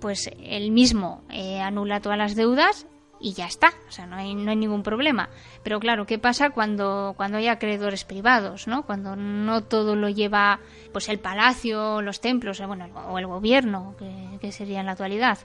pues 0.00 0.30
él 0.42 0.70
mismo 0.70 1.22
eh, 1.30 1.60
anula 1.60 2.00
todas 2.00 2.18
las 2.18 2.36
deudas 2.36 2.86
y 3.20 3.32
ya 3.32 3.46
está. 3.46 3.72
O 3.88 3.90
sea, 3.90 4.06
no 4.06 4.16
hay, 4.16 4.34
no 4.34 4.50
hay 4.50 4.56
ningún 4.56 4.82
problema. 4.82 5.30
Pero 5.62 5.80
claro, 5.80 6.06
¿qué 6.06 6.18
pasa 6.18 6.50
cuando, 6.50 7.14
cuando 7.16 7.38
hay 7.38 7.48
acreedores 7.48 8.04
privados, 8.04 8.66
¿no? 8.66 8.84
Cuando 8.84 9.16
no 9.16 9.62
todo 9.64 9.96
lo 9.96 10.08
lleva 10.08 10.60
pues 10.92 11.08
el 11.08 11.18
palacio, 11.18 12.02
los 12.02 12.20
templos, 12.20 12.60
eh, 12.60 12.66
bueno, 12.66 12.86
o 13.08 13.18
el 13.18 13.26
gobierno, 13.26 13.94
que, 13.98 14.38
que 14.40 14.52
sería 14.52 14.80
en 14.80 14.86
la 14.86 14.92
actualidad. 14.92 15.38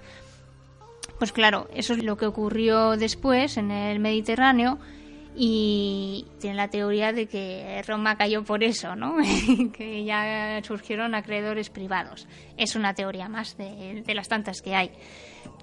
Pues 1.18 1.32
claro, 1.32 1.68
eso 1.74 1.94
es 1.94 2.04
lo 2.04 2.18
que 2.18 2.26
ocurrió 2.26 2.98
después 2.98 3.58
en 3.58 3.72
el 3.72 4.00
Mediterráneo 4.00 4.80
y 5.36 6.26
tiene 6.40 6.56
la 6.56 6.68
teoría 6.70 7.14
de 7.14 7.28
que 7.28 7.82
Roma 7.88 8.18
cayó 8.18 8.44
por 8.44 8.64
eso, 8.64 8.96
¿no? 8.96 9.16
que 9.74 10.04
ya 10.04 10.62
surgieron 10.64 11.16
acreedores 11.16 11.70
privados. 11.70 12.28
Es 12.58 12.76
una 12.76 12.94
teoría 12.94 13.30
más 13.30 13.58
de, 13.58 14.04
de 14.06 14.14
las 14.16 14.28
tantas 14.28 14.62
que 14.62 14.76
hay. 14.76 14.92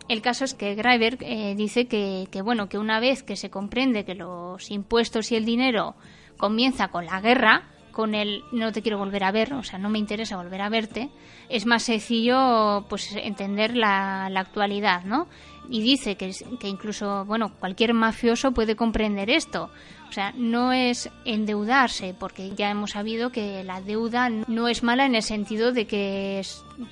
El 0.09 0.23
caso 0.23 0.45
es 0.45 0.55
que 0.55 0.75
Graeber 0.75 1.19
eh, 1.21 1.55
dice 1.57 1.87
que, 1.87 2.29
que, 2.31 2.43
bueno, 2.43 2.69
que 2.69 2.79
una 2.79 3.01
vez 3.01 3.23
que 3.23 3.37
se 3.37 3.51
comprende 3.51 4.05
que 4.05 4.15
los 4.15 4.71
impuestos 4.71 5.33
y 5.33 5.37
el 5.37 5.45
dinero 5.45 5.97
comienza 6.37 6.89
con 6.89 7.07
la 7.07 7.21
guerra, 7.21 7.65
con 7.91 8.15
el 8.15 8.43
no 8.53 8.73
te 8.73 8.83
quiero 8.83 8.99
volver 8.99 9.25
a 9.25 9.33
ver, 9.33 9.55
o 9.55 9.63
sea, 9.63 9.79
no 9.79 9.89
me 9.89 9.99
interesa 9.99 10.37
volver 10.37 10.61
a 10.61 10.69
verte, 10.69 11.09
es 11.49 11.67
más 11.67 11.83
sencillo 11.83 12.85
pues 12.89 13.17
entender 13.17 13.75
la, 13.75 14.29
la 14.31 14.41
actualidad, 14.41 15.03
¿no? 15.05 15.27
Y 15.69 15.83
dice 15.83 16.17
que, 16.17 16.35
que 16.61 16.69
incluso, 16.69 17.25
bueno, 17.25 17.53
cualquier 17.59 17.93
mafioso 17.95 18.53
puede 18.53 18.77
comprender 18.77 19.31
esto. 19.31 19.71
O 20.09 20.13
sea, 20.13 20.33
no 20.37 20.73
es 20.73 21.11
endeudarse, 21.25 22.15
porque 22.19 22.55
ya 22.55 22.71
hemos 22.71 22.93
sabido 22.93 23.31
que 23.31 23.65
la 23.65 23.81
deuda 23.81 24.29
no 24.29 24.69
es 24.69 24.83
mala 24.83 25.05
en 25.05 25.15
el 25.15 25.23
sentido 25.23 25.73
de 25.73 25.87
que 25.87 26.43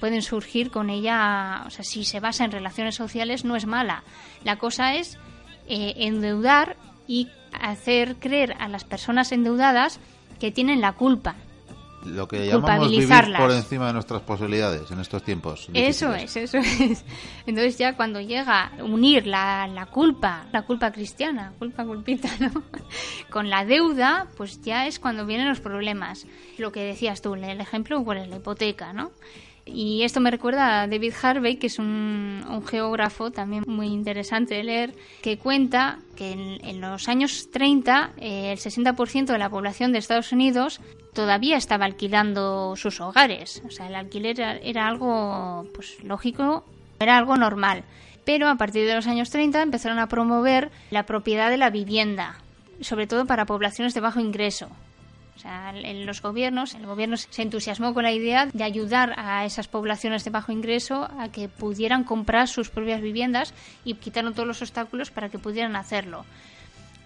pueden 0.01 0.23
surgir 0.23 0.71
con 0.71 0.91
ella, 0.91 1.63
o 1.67 1.71
sea, 1.71 1.85
si 1.85 2.05
se 2.05 2.21
basa 2.21 2.45
en 2.45 2.51
relaciones 2.51 2.97
sociales, 2.97 3.45
no 3.45 3.55
es 3.57 3.67
mala. 3.67 4.03
La 4.43 4.57
cosa 4.57 4.97
es 4.97 5.17
eh, 5.69 5.95
endeudar 5.99 6.77
y 7.07 7.29
hacer 7.53 8.17
creer 8.17 8.57
a 8.59 8.69
las 8.69 8.85
personas 8.85 9.31
endeudadas 9.31 10.01
que 10.41 10.51
tienen 10.51 10.81
la 10.81 10.93
culpa. 10.93 11.37
Lo 12.05 12.29
que 12.29 12.47
llamamos 12.47 12.91
vivir 12.91 13.09
por 13.37 13.51
encima 13.51 13.89
de 13.89 13.93
nuestras 13.95 14.23
posibilidades 14.23 14.91
en 14.91 15.01
estos 15.01 15.23
tiempos. 15.23 15.69
Eso 15.73 16.15
es, 16.15 16.37
eso 16.37 16.59
es. 16.59 17.05
Entonces 17.47 17.79
ya 17.79 17.97
cuando 17.97 18.21
llega 18.21 18.73
unir 18.81 19.27
la, 19.27 19.67
la 19.67 19.87
culpa, 19.87 20.47
la 20.53 20.63
culpa 20.63 20.93
cristiana, 20.93 21.53
culpa 21.59 21.85
culpita, 21.85 22.29
¿no? 22.41 22.63
Con 23.31 23.51
la 23.51 23.65
deuda, 23.65 24.27
pues 24.37 24.63
ya 24.63 24.87
es 24.87 24.99
cuando 24.99 25.27
vienen 25.27 25.49
los 25.49 25.61
problemas. 25.61 26.27
Lo 26.59 26.73
que 26.73 26.85
decías 26.85 27.23
tú, 27.23 27.35
el 27.35 27.61
ejemplo, 27.61 28.03
¿cuál 28.05 28.19
es 28.19 28.29
la 28.29 28.37
hipoteca, 28.37 28.93
no? 28.93 29.13
Y 29.67 30.03
esto 30.03 30.21
me 30.21 30.31
recuerda 30.31 30.83
a 30.83 30.87
David 30.87 31.15
Harvey, 31.23 31.57
que 31.57 31.69
es 31.69 31.79
un, 31.79 32.45
geógrafo 32.67 33.31
también 33.31 33.65
muy 33.67 33.87
interesante 33.87 34.55
de 34.55 34.65
leer, 34.65 34.95
que 35.23 35.39
cuenta 35.39 35.99
que 36.17 36.33
en, 36.33 36.65
en 36.65 36.81
los 36.81 37.09
años 37.09 37.49
30 37.51 38.13
eh, 38.19 38.53
el 38.53 38.59
60% 38.59 39.27
de 39.27 39.39
la 39.39 39.49
población 39.49 39.93
de 39.93 39.99
Estados 39.99 40.33
Unidos 40.33 40.81
todavía 41.15 41.57
estaba 41.57 41.87
alquilando 41.87 42.75
sus 42.77 43.01
hogares. 43.01 43.63
O 43.67 43.71
sea, 43.71 43.89
el 43.89 43.95
alquiler 43.95 44.39
era, 44.39 44.57
era 44.59 44.87
algo 44.87 45.67
pues 45.75 46.03
lógico, 46.05 46.65
era 47.01 47.17
algo 47.17 47.37
normal. 47.37 47.85
Pero 48.25 48.49
a 48.49 48.57
partir 48.57 48.87
de 48.87 48.95
los 48.95 49.07
años 49.07 49.31
30 49.31 49.63
empezaron 49.63 49.99
a 49.99 50.09
promover 50.09 50.71
la 50.91 51.07
propiedad 51.07 51.51
de 51.51 51.59
la 51.59 51.71
vivienda, 51.71 52.39
sobre 52.81 53.07
todo 53.07 53.27
para 53.27 53.47
poblaciones 53.47 53.95
de 53.95 54.01
bajo 54.01 54.21
ingreso. 54.21 54.69
O 55.37 55.39
sea, 55.39 55.73
en 55.75 56.07
los 56.07 56.23
gobiernos, 56.23 56.75
el 56.75 56.87
gobierno 56.87 57.17
se 57.17 57.43
entusiasmó 57.43 57.93
con 57.93 58.05
la 58.05 58.13
idea 58.13 58.47
de 58.47 58.65
ayudar 58.65 59.15
a 59.19 59.45
esas 59.45 59.69
poblaciones 59.69 60.25
de 60.25 60.31
bajo 60.31 60.53
ingreso 60.53 61.09
a 61.19 61.29
que 61.29 61.49
pudieran 61.49 62.05
comprar 62.05 62.49
sus 62.49 62.71
propias 62.71 63.01
viviendas 63.01 63.53
y 63.85 63.95
quitaron 63.95 64.35
todos 64.35 64.47
los 64.47 64.63
obstáculos 64.63 65.11
para 65.11 65.29
que 65.29 65.39
pudieran 65.39 65.77
hacerlo. 65.77 66.25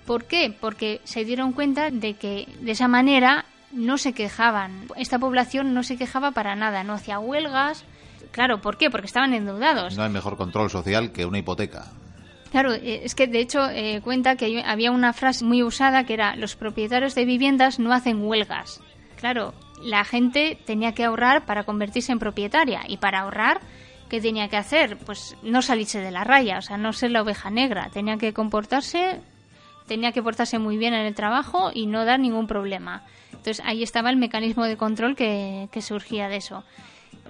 ¿Por 0.05 0.25
qué? 0.25 0.55
Porque 0.59 1.01
se 1.05 1.25
dieron 1.25 1.53
cuenta 1.53 1.91
de 1.91 2.15
que 2.15 2.49
de 2.61 2.73
esa 2.73 2.89
manera 2.89 3.45
no 3.73 3.99
se 3.99 4.13
quejaban. 4.13 4.87
Esta 4.97 5.19
población 5.19 5.75
no 5.75 5.83
se 5.83 5.97
quejaba 5.97 6.31
para 6.31 6.55
nada, 6.57 6.85
no 6.85 6.95
hacía 6.95 7.19
huelgas. 7.19 7.85
Claro, 8.31 8.61
¿por 8.61 8.77
qué? 8.77 8.91
Porque 8.91 9.07
estaban 9.07 9.35
endeudados. 9.35 9.97
No 9.97 10.03
hay 10.03 10.11
mejor 10.11 10.37
control 10.37 10.71
social 10.71 11.13
que 11.13 11.25
una 11.27 11.39
hipoteca. 11.39 11.87
Claro, 12.51 12.73
es 12.73 13.15
que 13.15 13.27
de 13.27 13.41
hecho 13.41 13.69
eh, 13.69 14.01
cuenta 14.03 14.37
que 14.37 14.63
había 14.65 14.91
una 14.91 15.13
frase 15.13 15.45
muy 15.45 15.63
usada 15.63 16.05
que 16.05 16.15
era 16.15 16.35
los 16.35 16.57
propietarios 16.57 17.15
de 17.15 17.27
viviendas 17.27 17.79
no 17.79 17.93
hacen 17.93 18.25
huelgas. 18.25 18.81
Claro, 19.17 19.53
la 19.83 20.05
gente 20.05 20.59
tenía 20.65 20.93
que 20.93 21.05
ahorrar 21.05 21.45
para 21.45 21.65
convertirse 21.65 22.13
en 22.13 22.19
propietaria 22.19 22.83
y 22.89 22.97
para 22.97 23.21
ahorrar, 23.21 23.61
¿qué 24.09 24.21
tenía 24.21 24.49
que 24.49 24.57
hacer? 24.57 24.97
Pues 24.97 25.37
no 25.43 25.61
salirse 25.61 26.01
de 26.01 26.11
la 26.11 26.25
raya, 26.25 26.59
o 26.59 26.63
sea, 26.63 26.79
no 26.79 26.93
ser 26.93 27.11
la 27.11 27.23
oveja 27.23 27.51
negra, 27.51 27.91
tenía 27.93 28.17
que 28.17 28.33
comportarse, 28.33 29.21
tenía 29.87 30.13
que 30.13 30.23
portarse 30.23 30.59
muy 30.59 30.79
bien 30.79 30.95
en 30.95 31.05
el 31.05 31.15
trabajo 31.15 31.71
y 31.75 31.87
no 31.87 32.05
dar 32.05 32.19
ningún 32.19 32.47
problema. 32.47 33.05
Entonces 33.31 33.61
ahí 33.67 33.83
estaba 33.83 34.11
el 34.11 34.17
mecanismo 34.17 34.65
de 34.65 34.77
control 34.77 35.17
que, 35.17 35.69
que 35.71 35.83
surgía 35.83 36.29
de 36.29 36.37
eso. 36.37 36.65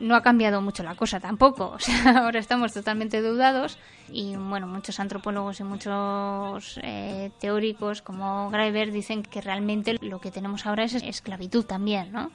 No 0.00 0.14
ha 0.16 0.22
cambiado 0.22 0.60
mucho 0.60 0.82
la 0.82 0.94
cosa 0.94 1.20
tampoco. 1.20 1.76
O 1.78 1.80
sea, 1.80 2.18
ahora 2.24 2.40
estamos 2.40 2.72
totalmente 2.72 3.22
deudados 3.22 3.78
y, 4.10 4.36
bueno, 4.36 4.66
muchos 4.66 5.00
antropólogos 5.00 5.60
y 5.60 5.64
muchos 5.64 6.80
eh, 6.82 7.30
teóricos 7.40 8.02
como 8.02 8.50
Graeber 8.50 8.90
dicen 8.90 9.22
que 9.22 9.40
realmente 9.40 9.96
lo 10.00 10.20
que 10.20 10.30
tenemos 10.30 10.66
ahora 10.66 10.84
es 10.84 10.94
esclavitud 10.94 11.64
también, 11.64 12.12
¿no? 12.12 12.30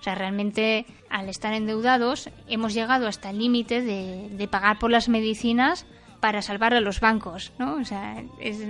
O 0.00 0.02
sea, 0.02 0.14
realmente 0.14 0.86
al 1.10 1.28
estar 1.28 1.54
endeudados 1.54 2.30
hemos 2.48 2.74
llegado 2.74 3.06
hasta 3.06 3.30
el 3.30 3.38
límite 3.38 3.80
de, 3.82 4.28
de 4.30 4.48
pagar 4.48 4.78
por 4.78 4.90
las 4.90 5.08
medicinas 5.08 5.86
para 6.20 6.42
salvar 6.42 6.74
a 6.74 6.80
los 6.80 7.00
bancos, 7.00 7.52
¿no? 7.58 7.74
O 7.76 7.84
sea, 7.84 8.22
es 8.40 8.60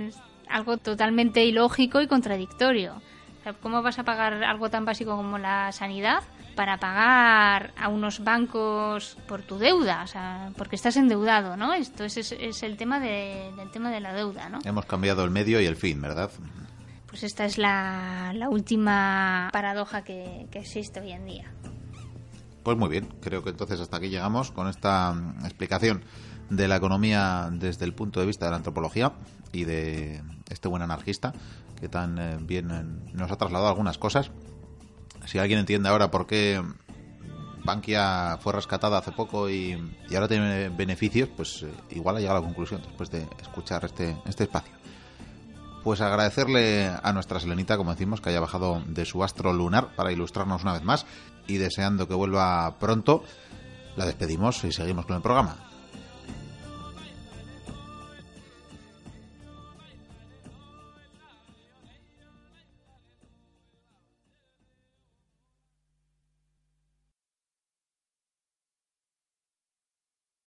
algo 0.47 0.77
totalmente 0.77 1.45
ilógico 1.45 2.01
y 2.01 2.07
contradictorio. 2.07 3.01
¿Cómo 3.61 3.81
vas 3.81 3.97
a 3.97 4.03
pagar 4.03 4.43
algo 4.43 4.69
tan 4.69 4.85
básico 4.85 5.15
como 5.15 5.37
la 5.37 5.71
sanidad 5.71 6.21
para 6.59 6.77
pagar 6.77 7.71
a 7.77 7.87
unos 7.87 8.21
bancos 8.21 9.15
por 9.29 9.43
tu 9.43 9.57
deuda? 9.57 10.03
O 10.03 10.07
sea, 10.07 10.51
porque 10.57 10.75
estás 10.75 10.97
endeudado, 10.97 11.55
¿no? 11.55 11.71
Esto 11.71 12.03
es, 12.03 12.17
es, 12.17 12.63
el 12.63 12.75
tema 12.75 12.99
de, 12.99 13.53
del 13.55 13.71
tema 13.71 13.89
de 13.89 14.01
la 14.01 14.11
deuda, 14.13 14.49
¿no? 14.49 14.59
Hemos 14.65 14.85
cambiado 14.85 15.23
el 15.23 15.29
medio 15.29 15.61
y 15.61 15.65
el 15.65 15.77
fin, 15.77 16.01
¿verdad? 16.01 16.29
Pues 17.07 17.23
esta 17.23 17.45
es 17.45 17.57
la, 17.57 18.33
la 18.35 18.49
última 18.49 19.47
paradoja 19.53 20.03
que, 20.03 20.47
que 20.51 20.59
existe 20.59 20.99
hoy 20.99 21.13
en 21.13 21.25
día. 21.27 21.49
Pues 22.61 22.77
muy 22.77 22.89
bien, 22.89 23.07
creo 23.21 23.41
que 23.41 23.51
entonces 23.51 23.79
hasta 23.79 23.95
aquí 23.95 24.09
llegamos 24.09 24.51
con 24.51 24.67
esta 24.67 25.13
mm, 25.13 25.45
explicación 25.45 26.03
de 26.49 26.67
la 26.67 26.75
economía 26.75 27.47
desde 27.53 27.85
el 27.85 27.93
punto 27.93 28.19
de 28.19 28.25
vista 28.25 28.43
de 28.47 28.51
la 28.51 28.57
antropología 28.57 29.13
y 29.53 29.63
de 29.63 30.21
este 30.49 30.67
buen 30.67 30.81
anarquista 30.81 31.31
que 31.79 31.87
tan 31.87 32.19
eh, 32.19 32.37
bien 32.41 32.69
eh, 32.69 32.83
nos 33.13 33.31
ha 33.31 33.37
trasladado 33.37 33.69
algunas 33.69 33.97
cosas. 33.97 34.29
Si 35.25 35.37
alguien 35.37 35.59
entiende 35.59 35.89
ahora 35.89 36.09
por 36.09 36.25
qué 36.25 36.61
Bankia 37.63 38.37
fue 38.41 38.53
rescatada 38.53 38.97
hace 38.97 39.11
poco 39.11 39.49
y, 39.49 39.73
ahora 40.13 40.27
tiene 40.27 40.69
beneficios, 40.69 41.29
pues 41.35 41.63
eh, 41.63 41.71
igual 41.91 42.17
ha 42.17 42.19
llegado 42.19 42.37
a 42.37 42.41
la 42.41 42.47
conclusión 42.47 42.81
después 42.81 43.11
de 43.11 43.27
escuchar 43.41 43.85
este, 43.85 44.17
este 44.25 44.45
espacio. 44.45 44.73
Pues 45.83 46.01
agradecerle 46.01 46.87
a 46.87 47.13
nuestra 47.13 47.39
Selenita, 47.39 47.77
como 47.77 47.91
decimos, 47.91 48.21
que 48.21 48.29
haya 48.29 48.39
bajado 48.39 48.81
de 48.85 49.05
su 49.05 49.23
astro 49.23 49.53
lunar 49.53 49.95
para 49.95 50.11
ilustrarnos 50.11 50.63
una 50.63 50.73
vez 50.73 50.83
más 50.83 51.05
y 51.47 51.57
deseando 51.57 52.07
que 52.07 52.13
vuelva 52.13 52.77
pronto, 52.79 53.23
la 53.95 54.05
despedimos 54.05 54.63
y 54.63 54.71
seguimos 54.71 55.05
con 55.05 55.15
el 55.15 55.21
programa. 55.21 55.68